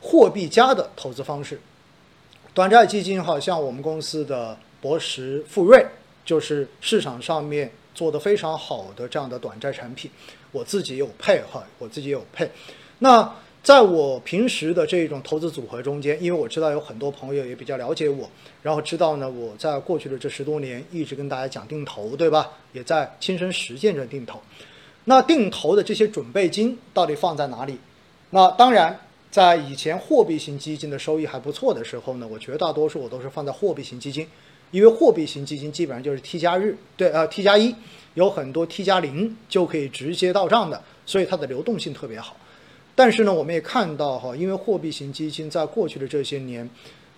[0.00, 1.60] 货币加的投资方式。
[2.54, 5.84] 短债基金好像我们公司的博时富瑞
[6.24, 10.10] 就是市场上面做的非常好的这样的短债产品，
[10.50, 12.50] 我自己有配哈，我自己有配。
[12.98, 18.28] 那在我平时的这种投资组合中间，因为我知道有很多朋友也比较了解我，
[18.60, 22.50] 然后知道呢，我在过去的这十多年一直跟大家讲定投，对吧？
[22.72, 24.40] 也在亲身实践着定投。
[25.04, 27.78] 那定投的这些准备金到底放在哪里？
[28.30, 28.98] 那当然，
[29.30, 34.26] 在以前货币型基金的收益还不错的时候呢，我绝大多数我都是放在货币型基金，
[34.72, 37.72] 因为货币型基金基本上就是 T 加日，对，呃，T 加一，
[38.14, 42.36] 有很多 T 加零就可以直接到账的，所以它的流动性特别好。
[42.94, 46.68] 但是呢，我们也看到哈，因为货币型基金在过去的这些年，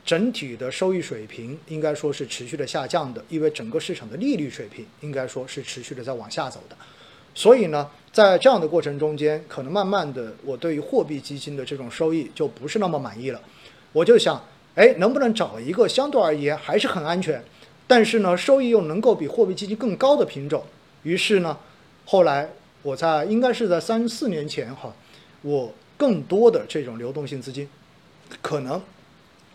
[0.04, 6.76] 整体的收益水平应该说是持续的下降的，因为整个市场的利率水平应该说是持续的在往下走的。
[7.34, 13.40] 所以呢，在这样的过程中间，可能慢慢的，我对于货币基金的这种收益就不是那么满意了。
[13.92, 14.40] 我就想
[14.74, 17.42] 哎，能不能找一个相对而言还是很安全，
[17.86, 20.64] 但是呢，收益又能够比货币基金更高的品种？
[21.04, 21.56] 于是呢，
[22.04, 22.50] 后来
[22.82, 24.92] 我在应该是在三四年前哈，
[25.42, 27.68] 我更多的这种流动性资金，
[28.42, 28.82] 可能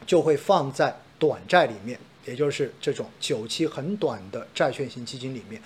[0.05, 5.61] 就会放在短债里面，也就是这种久期很短的债券型基金里面。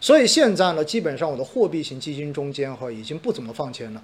[0.00, 4.02] 所以现在呢，基本上我的货币型基金中间哈已经不怎么放钱了，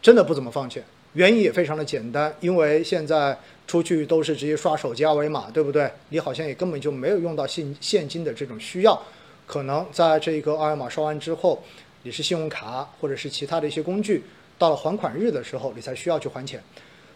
[0.00, 0.82] 真的不怎么放钱。
[1.14, 5.90] 原因也非常的简单，因为现在出去都是直接刷手机二维码，对不对？
[6.10, 9.00] 你好像也根本就没有用到现现金的这种需要。
[9.46, 11.62] 可能在这个二维码刷完之后，
[12.02, 14.24] 你是信用卡或者是其他的一些工具，
[14.58, 16.62] 到了还款日的时候，你才需要去还钱。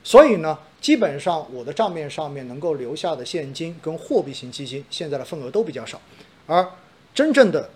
[0.02, 6.00] 所以呢，基本上我的账面上面能够留下的现金跟货币型基金现在的份额都比较少，
[6.46, 6.66] 而
[7.14, 7.70] 真正的。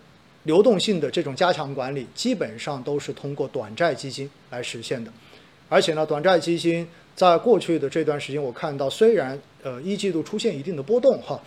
[0.44, 5.12] 流动性的这种加强管理，基本上都是通过短债基金来实现的。
[5.68, 6.88] 而且呢，短债基金
[7.20, 11.38] 在过去的这段时间，我看到虽然呃一季度出现一定的波动哈，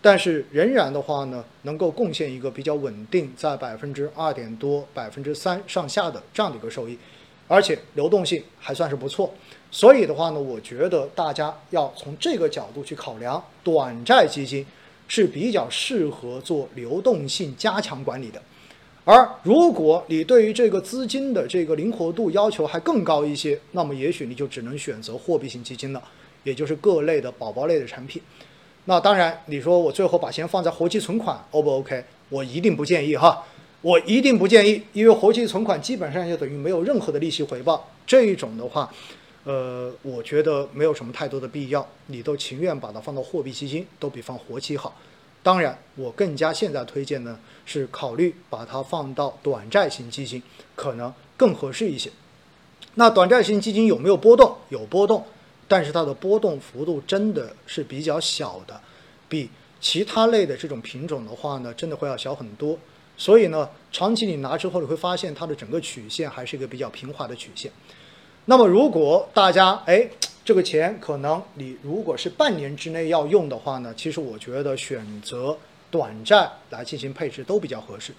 [0.00, 6.96] 但是仍然的话呢，能够贡献一个比较稳定，在百分之二点多、百分之三上下的这样的一个收益，
[7.48, 9.28] 而且流动性还算是不错。
[9.72, 14.64] 所以的话呢，我觉得大家要从这个角度去考量短债基金。
[15.08, 18.42] 是比较适合做流动性加强管理的，
[19.08, 26.02] 而如果你对于这个资金的这个灵活度要求还更高一些，那么也许你就只能选择货币型基金了，
[26.42, 28.20] 也就是各类的宝宝类的产品。
[28.86, 32.04] 那当然，你说我最后把钱放在活期存款，O 不 OK？
[32.30, 33.44] 我一定不建议哈，
[33.80, 38.92] 我一定不建议，因为活期存款基本上就等于没有任何的利息回报，这一种的话。
[39.44, 44.92] 呃，我觉得没有什么太多的必要，你都情愿把它放到货币基金，都比放活期好。
[45.46, 50.42] 当然，我更加现在推荐呢是考虑把它放到短债型基金，
[50.74, 52.10] 可能更合适一些。
[52.96, 54.56] 那短债型基金有没有波动？
[54.70, 55.24] 有波动，
[55.68, 58.80] 但是它的波动幅度真的是比较小的，
[59.28, 59.48] 比
[59.80, 62.76] 其他类的这种品种的话呢，真的会要小很多。
[63.16, 67.70] 所以呢，长期你拿之后，你会发现它的整个曲线还是一个比较平滑的曲线。
[68.46, 70.10] 那么，如果大家哎，
[70.46, 75.58] 这个钱可能你如果是半年之内要用的话呢，其实我觉得选择
[75.90, 78.12] 短债来进行配置都比较合适。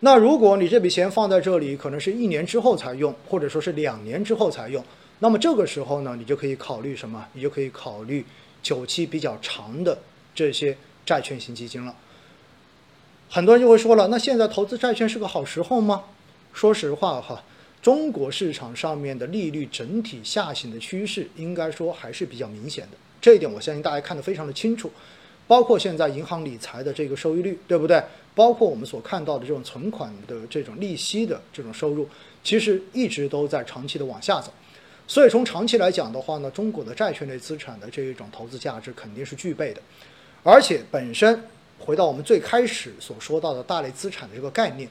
[0.00, 4.84] 那如果你这笔钱放在这里，可能是一年之后才用，或者说是两年之后才用，
[5.20, 7.26] 那么这个时候呢，你就可以考虑什么？
[7.32, 8.22] 你就可以考虑
[8.62, 9.96] 久期比较长的
[10.34, 11.96] 这些债券型基金了。
[13.30, 16.04] 很多人就会说了，那现在投资债券是个好时候吗？
[16.52, 17.42] 说实话哈。
[17.84, 22.96] 中国市场上面的利率整体下行的趋势，应该说还是比较明显的。
[23.20, 24.90] 这一点我相信大家看得非常的清楚。
[25.46, 28.02] 包括现在银行理财的这个收益率，对不对？
[28.34, 32.08] 包括我们所看到的这种存款的这种利息的这种收入，
[32.42, 34.50] 其实一直都在长期的往下走。
[35.06, 39.82] 所以从长期来讲的话呢，中国的债券类资产的这一种投资价值肯定是具备的。
[40.42, 41.38] 而且本身
[41.78, 44.88] 回到我们最开始所说到的大类资产的这个概念。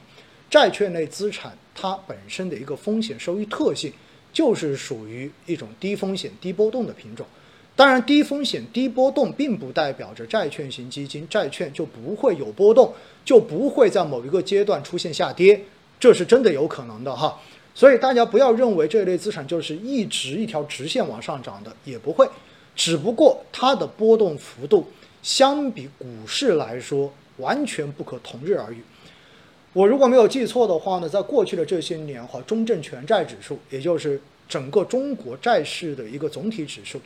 [0.54, 3.92] 债券类资产它本身的一个风险收益特性，
[4.32, 7.26] 就是属于一种低风险低波动的品种。
[7.74, 12.94] 当然，低风险低波动并不代表着债券型基金债券就不会有波动，
[13.24, 15.60] 就不会在某一个阶段出现下跌，
[15.98, 17.36] 这是真的有可能的哈。
[17.74, 22.30] 所以大家不要认为这类资产就是一直一条直线往上涨的，也不会，
[22.76, 24.86] 只不过它的波动幅度
[25.20, 28.80] 相比股市来说完全不可同日而语。
[29.74, 37.00] 我如果没有记错的话呢，在过去的这些年哈，中证全债指数，也就是整个中国债市的一个总体指数，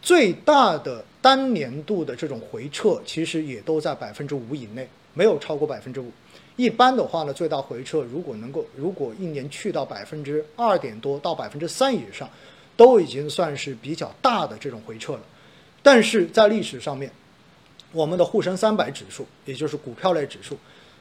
[0.00, 6.08] 最大的单年度的这种回撤，其实也都在百分之五以内，没有超过百分之五。
[6.54, 12.30] 一般的话呢，最大回撤如果能够，如果一年去到百分之二点多到百分之三以上，
[12.76, 15.20] 都已经算是比较大的这种回撤了。
[15.82, 17.10] 但是在历史上面，
[17.90, 20.56] 我们的沪深三百指数，也就是股票类指数。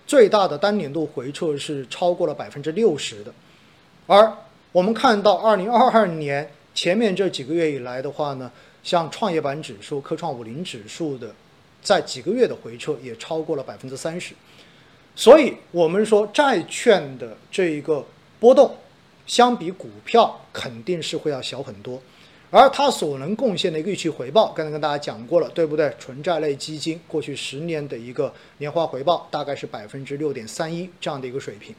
[0.08, 3.34] 最大的单年度回撤是超过了百分之六十的，
[4.06, 4.32] 而
[4.72, 8.52] 我们看到二零二二年前面这几个月以来的话呢，
[8.84, 11.34] 像创业板指数、科创五零指数的，
[11.82, 14.36] 在几个月的回撤也超过了百分之三十，
[15.16, 18.06] 所以我们说债券的这一个
[18.40, 18.76] 波动，
[19.26, 22.00] 相比股票肯定是会要小很多。
[22.56, 25.94] 而它所能贡献的一个预期回报，刚才跟大家讲过了，对不对？
[26.00, 31.76] 纯债类基金过去十年的一个年化回报大概是百分之六点三一这样的一个水平。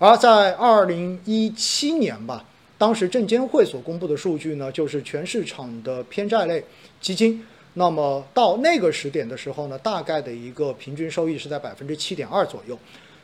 [0.00, 2.44] 而在二零一七年吧，
[2.76, 6.64] 当时证监会所公布的数据呢，就是全市场的偏债类
[7.00, 12.76] 基金，那么到那个时点的时候呢，大概的一个平均收益是在百分之七点二左右。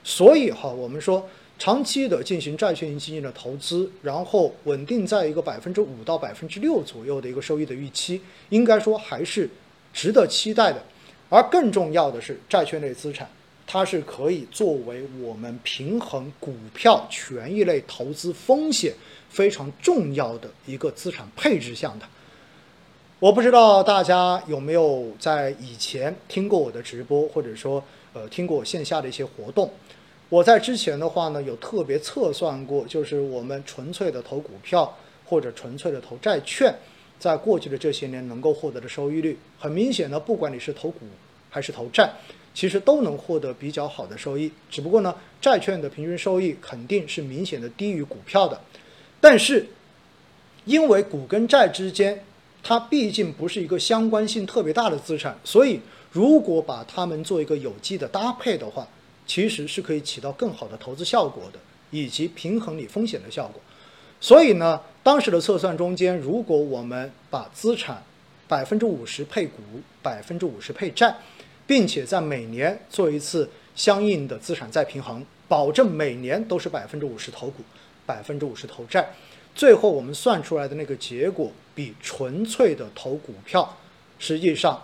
[0.04, 1.28] 所以哈，我们说
[1.58, 9.48] 长期的进行债券型基金的投资，然后稳定在一个百分之五到百分之六左右的一个收益的预期，应该说还是
[9.92, 10.82] 值得期待的。
[11.30, 13.28] 而更重要的是，债券类资产
[13.66, 18.92] 它是可以作为我们平衡股票、权益类投资风险
[19.30, 22.06] 非常重要的一个资产配置项的。
[23.20, 27.82] 我不知道大家有没有在以前听过我的直播，或者说
[28.12, 29.72] 呃听过我线下的一些活动。
[30.30, 36.74] 我在之前的话呢，有特别测算过，就是我们纯粹的投股票或者纯粹的投债券，
[37.20, 41.00] 在过去的这些年能够获得的收益率，很明显呢，不管你是投股
[41.50, 42.10] 还是投债，
[42.52, 44.50] 其实都能获得比较好的收益。
[44.70, 48.60] 只不过呢，债券的平均收益肯定是明显的低于股票的，
[49.20, 49.66] 但是
[50.64, 52.24] 因为股跟债之间，
[52.62, 58.88] 它毕竟不是一个相关性特别大的资产，所以如果把它们做一个有机的搭配的话，
[59.26, 61.58] 其实是可以起到更好的投资效果的，
[61.90, 63.60] 以及平衡你风险的效果。
[64.20, 68.02] 所以呢，当时的测算中间，如果我们把资产
[68.48, 69.62] 百分之五十配股，
[70.02, 71.14] 百分之五十配债，
[71.66, 77.62] 并且在每年做一次相应的资产再平衡，保证每年都是百分之五十投股，
[78.06, 79.10] 百分之五十投债，
[79.54, 83.76] 最后我们算出来的那个结果，比纯粹的投股票，
[84.18, 84.82] 实际上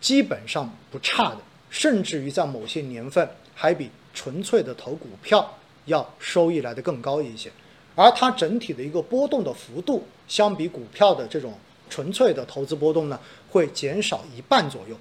[0.00, 1.38] 基本上不差的，
[1.70, 3.28] 甚至于在某些年份。
[3.54, 7.50] 还比纯粹的投股票要收益来的更高一些，
[7.94, 11.54] 而它整体的一个波动的幅度，相比股票的这种
[11.88, 13.18] 纯粹的投资波动呢，
[13.50, 14.96] 会减少一半左右。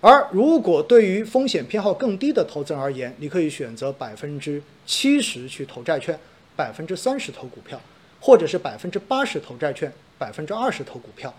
[0.00, 6.18] 而如果对于风险偏好更低的投资人而言，你可以选择百分之七十去投债券，
[6.54, 7.80] 百分之三十投股票，
[8.20, 11.34] 或者是百分之八十投债券，百分之二十投股票，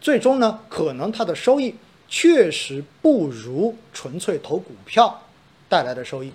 [0.00, 1.74] 最终呢，可能它的收益
[2.08, 5.20] 确实不如纯粹投股票。
[5.68, 6.32] 带来的收益，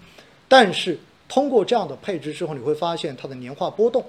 [0.47, 4.03] 但是通过这样的配置之后，你会发现它的年化波动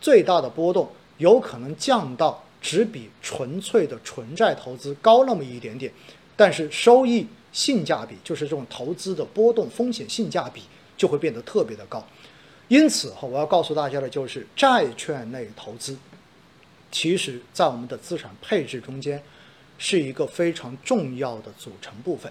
[0.00, 5.92] 最大的波动有可能降到只比纯粹的纯债投资高那么一点点，
[6.36, 10.62] 但是收益性价比就是这种投资的波动风险性价比
[10.96, 12.06] 就会变得特别的高。
[12.68, 15.96] 因此哈，我要告诉大家的就是债券类投资，
[16.90, 19.22] 其实在我们的资产配置中间
[19.78, 22.30] 是一个非常重要的组成部分。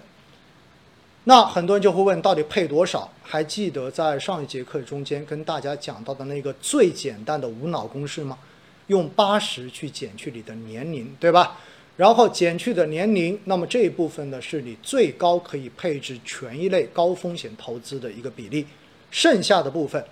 [1.28, 3.10] 那很多人就会问，到底配多少？
[3.20, 8.38] 还记得在上一节课中间跟大家讲到的那个最简单的无脑公式吗？
[8.86, 11.58] 用八十去减去你的年龄，对吧？
[11.96, 18.64] 然后减去的年龄，那么这一部分呢，是你最高可以配置权益类高风险投资的一个比例。
[19.10, 20.04] 剩下的部分，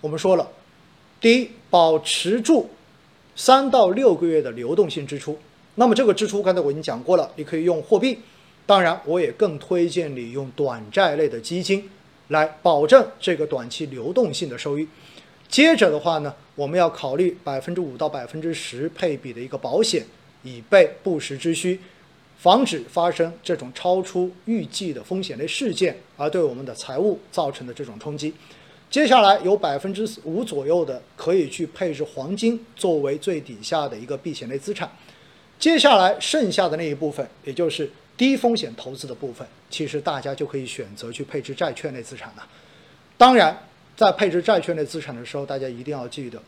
[0.00, 0.48] 我们说了，
[1.20, 2.70] 第一，保持住
[3.36, 5.38] 三到六个月的流动性支出。
[5.74, 8.18] 那么这个支出刚才我已经讲过了，你可以用货币。
[8.66, 11.90] 当然，我也更推荐你用短债类的基金
[12.28, 14.88] 来保证这个短期流动性的收益。
[15.48, 20.06] 接着的话呢，我们要考虑百分之五到百分之十配比的一个保险，
[20.42, 21.78] 以备不时之需，
[22.38, 28.32] 防止发生这种超出预计的风险类事件而对我们的财务造成的这种冲击。
[28.90, 34.90] 接下来有百分之五左右的可以去配置黄金作为最底下的一个避险类资产。
[35.58, 37.90] 接下来剩下的那一部分，也就是。
[38.16, 42.46] 低风险投资的部分，其实大家就可以选择去配置债券类资产了。
[43.16, 43.56] 当然，
[43.96, 46.40] 在配置债券类资产的时候，大家一定要记得，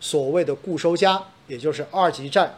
[0.00, 2.50] 所谓的固收加，也就是二级债、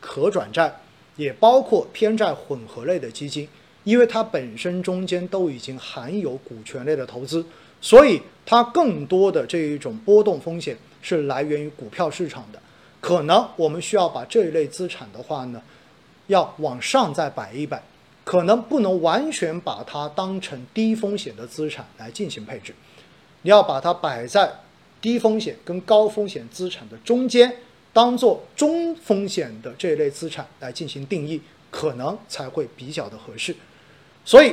[0.00, 0.74] 可转债，
[1.16, 3.48] 也包括偏债混合类的基金，
[3.84, 7.44] 因为它本身中间都已经含有股权类的投资，
[7.80, 12.58] 所以它更多的这一种波动风险是来源于股票市场的。
[13.00, 15.62] 可能我们需要把这一类资产的话呢，
[16.28, 17.82] 要往上再摆一摆。
[18.26, 22.74] 可能不能完全把它当成低风险的资产来进行配置，
[23.42, 24.52] 你要把它摆在
[25.00, 27.58] 低风险跟高风险资产的中间，
[27.92, 33.54] 当做中风险的这一类资产来进行定义，可能才会比较的合适。
[34.24, 34.52] 所以，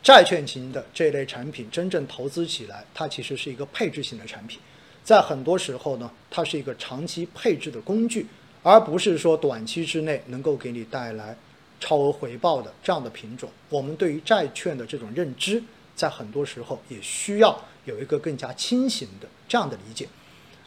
[0.00, 4.60] 债券型的这类产品真正投资起来，它其实是一个配置型的产品，
[5.02, 8.28] 在很多时候呢，它是一个长期配置的工具，
[8.62, 11.36] 而不是说短期之内能够给你带来。
[11.82, 15.60] 超额回报的这样的品种，我们对于债券的这种认知，
[15.96, 20.08] 在很多时候也需要有一个更加清醒的这样的理解，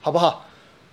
[0.02, 0.46] 好不好？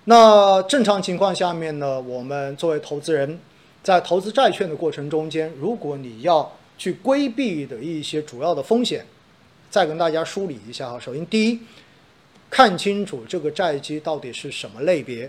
[0.05, 3.41] 那正常情况下面呢，我们作为投资人，
[3.83, 9.05] 在投资债券的过程中间，如果你要去规避的一些主要的风险，
[9.71, 11.01] 再跟大家梳理一下哈。
[11.01, 11.61] 首先，第一，
[12.49, 15.29] 看清楚这个债基到底是什么类别，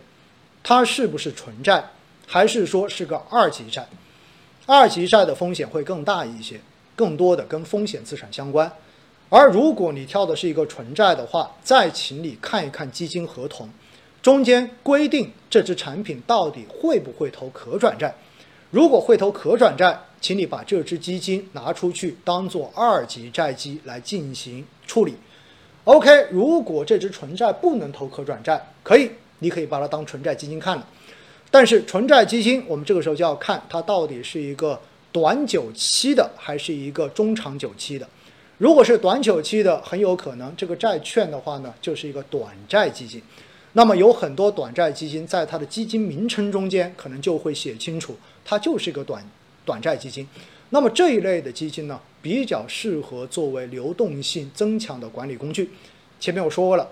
[0.62, 1.84] 它是不是纯债，
[2.28, 3.88] 还是说是个二级债？
[4.66, 6.59] 二级债的风险会更大一些，
[6.95, 8.72] 更多的跟风险资产相关，
[9.30, 13.68] 而如果你挑的是一个纯债的话，再请你看一看基金合同，
[14.22, 18.16] 中间规定这只产品到底会不会投可转债。
[18.72, 25.14] 如果会投可转债，请你把这只基金拿出去当做二级债基来进行处理。
[25.84, 30.88] OK，如果这只纯债不能投可转债，可以，你可以把它当纯债基金看了。
[31.54, 34.80] 但是纯债基金，我们这个时候就要看它到底是一个
[35.12, 38.10] 短久期的还是一个中长久期的。
[38.58, 43.22] 如果是短久期的，很有可能这个债券的话呢，就是一个短债基金。
[43.74, 49.24] 那么有很多短债基金在它的基金名称中间可能就会写清楚，它就是一个短
[49.64, 50.28] 短债基金。
[50.72, 55.70] 那么这一类的基金呢，比较适合作为流动性增强的管理工具。
[56.20, 56.89] 前面我说过了，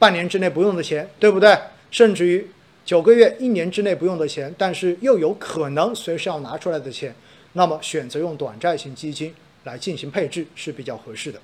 [0.00, 1.56] 半年之内不用的钱，对不对？
[1.92, 2.44] 甚至于
[2.90, 7.14] 九个月、一年之内不用的钱，但是又有可能随时要拿出来的钱，
[7.52, 9.32] 那么选择用短债型基金。
[9.62, 11.38] 来进行配置是比较合适的，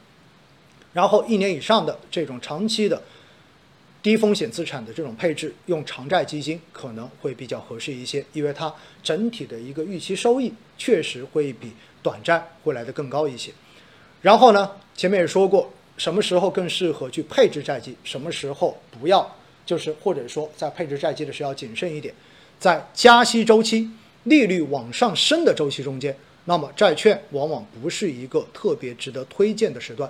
[0.92, 3.00] 然后一年以上的这种长期的
[4.02, 8.74] 低风险资产的这种配置，用长债基金可能会比较合适一些，因为它
[9.04, 11.70] 整体的一个预期收益确实会比
[12.02, 13.52] 短债会来的更高一些。
[14.20, 19.36] 然后呢，前面也说过，什么时候更适合去配置债基，什么时候不要，
[19.66, 22.14] 就是或者说在配置债基的时候要谨慎一点，
[22.58, 23.90] 在加息周期、
[24.24, 26.16] 利率往上升的周期中间。
[26.48, 30.08] 那么债券往往不是一个特别值得推荐的时段，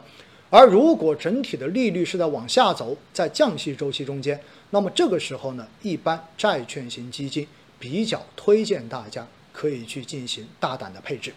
[0.51, 4.39] 而如果整体的利率是在往下走，在降息周期中间，
[4.69, 7.49] 那么这个时候呢，一般债券型基金
[7.79, 11.33] 比较推荐大家可以去进行大胆的配置。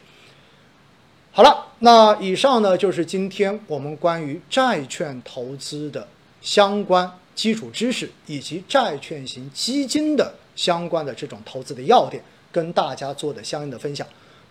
[1.31, 6.05] 好了，那以上呢就是今天我们关于债券投资的
[6.41, 7.09] 相关
[7.39, 12.21] 基础知识，以及债券型基金的相关的这种投资的要点，
[12.51, 14.05] 跟大家做的相应的分享。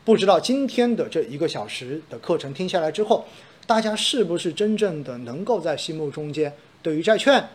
[0.06, 3.26] 不知道今天的这一个小时的课程听下来之后，
[3.66, 7.46] 大家是不是真正的能够在心目中间对于债券、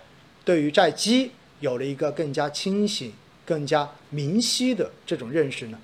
[0.45, 1.31] 对于债基
[1.61, 3.11] 有了一个更加清醒、
[3.43, 5.79] 更加明晰的这种认识呢？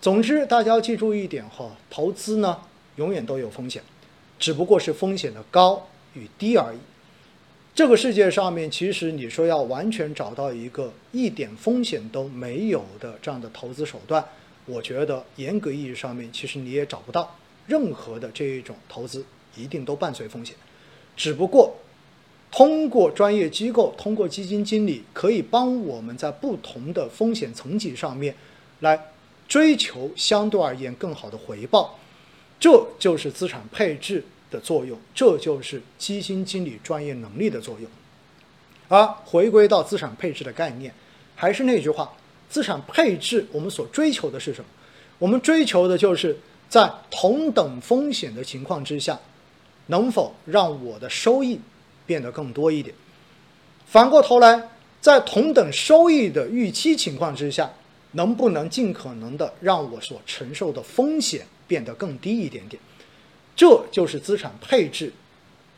[0.00, 2.56] 总之，大家要记住一点哈，投资呢
[2.94, 3.82] 永远都有风险，
[4.38, 6.78] 只不过是风险的高与低而已。
[7.78, 14.24] 这个世界上面，其实你说要完全找到一个一点风险都没有的这样的投资手段。
[14.66, 17.36] 我觉得严格意义上面，其实你也找不到
[17.68, 19.24] 任何的这一种投资
[19.54, 20.56] 一定都伴随风险，
[21.16, 21.72] 只不过
[22.50, 28.34] 通过专业机构，通过基金经理，可以帮我们在不同的风险层级上面
[28.80, 29.00] 来
[29.46, 31.96] 追求相对而言更好的回报，
[32.58, 37.90] 这就是资产配置的作用，这就是基金经理专业能力的作用。
[38.88, 40.92] 而回归到资产配置的概念，
[41.34, 42.12] 还是那句话。
[42.48, 44.66] 资产配置，我们所追求的是什么？
[45.18, 46.34] 我们追求的就是
[46.66, 49.20] 在同等风险的情况之下，
[49.88, 51.60] 能否让我的收益
[52.06, 52.94] 变得更多一点？
[53.86, 57.70] 反过头来，在同等收益的预期情况之下，
[58.12, 62.80] 能不能尽可能的让我所承受的风险变得更低一点点？
[63.58, 65.12] 这就是资产配置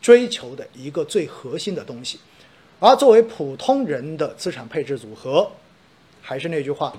[0.00, 2.20] 追求的一个最核心的东西。
[2.78, 5.50] 而作为普通人的资产配置组合。
[6.22, 6.92] 还是那句话，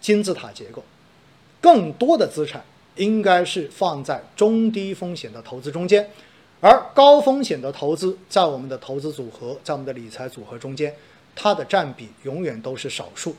[0.00, 0.82] 金字塔结构，
[1.60, 2.62] 更多的资产
[2.96, 6.10] 应该是放在中低风险的投资中间，
[6.60, 10.92] 而高风险的投资在我们的投资组合，在我们的理财组合中间，
[11.36, 13.36] 它的占比永远都是少数。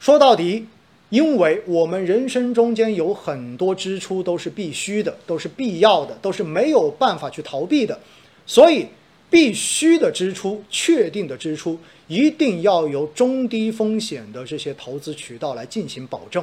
[0.00, 0.66] 说到底，
[1.10, 7.98] 因为我们人生中间有很多支出都是必须的，都是必要的，都是没有办法去逃避的，
[8.46, 8.86] 所以。
[9.30, 16.42] 必须的支出，确定的支出，一定要由中低风险的这些投资渠道来进行保证。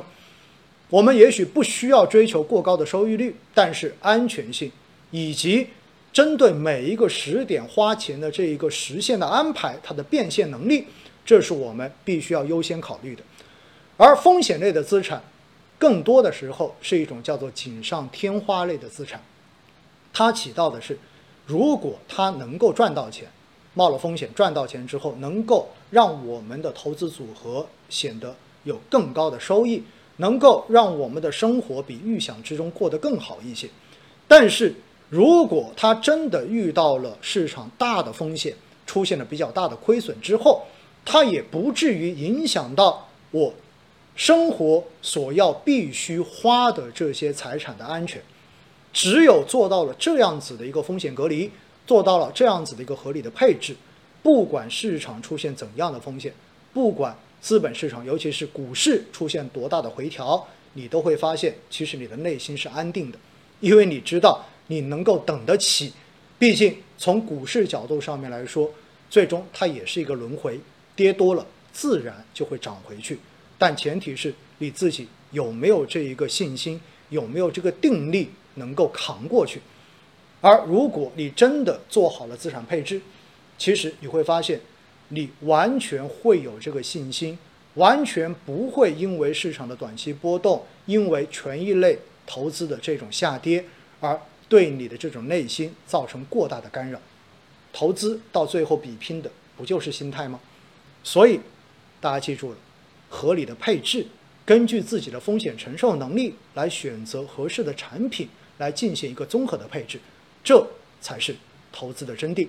[0.92, 4.72] 我们也许不需要追求过高的收益率，但是安全性
[5.10, 5.66] 以及
[6.14, 10.86] 针对每一个时点花钱的这一个实现的安排，它的变现能力，
[11.26, 13.24] 这是我们必须要优先考虑的。
[13.98, 15.22] 而风险类的资产，
[15.78, 19.22] 更多的时候是一种叫做锦上添花类的资产，
[20.14, 20.98] 它起到的是。
[21.48, 23.28] 如果它能够赚到钱，
[23.76, 29.84] 冒了风险赚到钱之后，能够让我们的投资组合显得有更高的收益，
[30.18, 33.70] 能够让我们的生活比预想之中过得更好一些。
[34.28, 34.74] 但是，
[35.08, 38.56] 如果它真的遇到了市场大的风险，
[38.88, 40.64] 出现了比较大的亏损之后，
[41.06, 43.54] 它也不至于影响到我
[44.16, 48.22] 生活所要必须花的这些财产的安全。
[48.94, 51.52] 只有做到了这样子的一个风险隔离，
[51.86, 53.76] 做到了这样子的一个合理的配置，
[54.24, 56.34] 不管市场出现怎样的风险，
[56.74, 63.20] 不管资本市场，尤其是股市出现多大的回调，你都会发现，其实你的内心是安定的，
[63.60, 65.92] 因为你知道你能够等得起
[66.40, 68.72] 毕竟从股市角度上面来说，
[69.10, 70.58] 最终它也是一个轮回，
[70.96, 73.20] 跌多了自然就会涨回去，
[73.58, 76.80] 但前提是你自己有没有这一个信心，
[77.10, 79.62] 有没有这个定力能够扛过去。
[80.42, 83.02] 而如果你真的做好了资产配置，
[83.58, 84.60] 其实你会发现，
[85.10, 87.38] 你完全会有这个信心，
[87.76, 91.98] 完全不会因为市场的短期波动，因为权益类
[92.28, 93.66] 投资的这种下跌
[94.00, 97.00] 而对你的这种内心造成过大的干扰。
[97.74, 100.40] 投资到最后比拼的不就是心态吗？
[101.04, 101.40] 所以
[102.00, 102.58] 大家记住了，
[103.10, 104.08] 合理的配置，
[104.46, 110.00] 根据自己的风险承受能力来选择合适的产品，来进行一个综合的配置，
[110.44, 110.68] 这
[111.02, 111.36] 才是
[111.72, 112.48] 投资的真谛。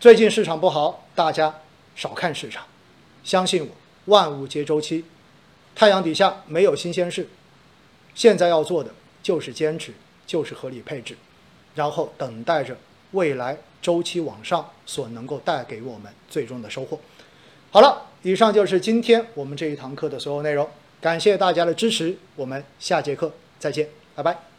[0.00, 1.54] 最近市场不好，大家
[1.94, 2.66] 少看市场，
[3.22, 3.68] 相信我，
[4.06, 5.04] 万物皆周期，
[5.74, 7.28] 太阳底下没有新鲜事。
[8.14, 9.92] 现在要做的就是坚持，
[10.26, 11.16] 就是合理配置，
[11.74, 12.76] 然后等待着
[13.12, 17.00] 未来周期往上所能够带给我们最终的收获。
[17.70, 20.68] 好了，以上就是今天我们这一堂课的所有内容，
[21.00, 24.51] 感谢大家的支持，我们下节课再见，拜拜。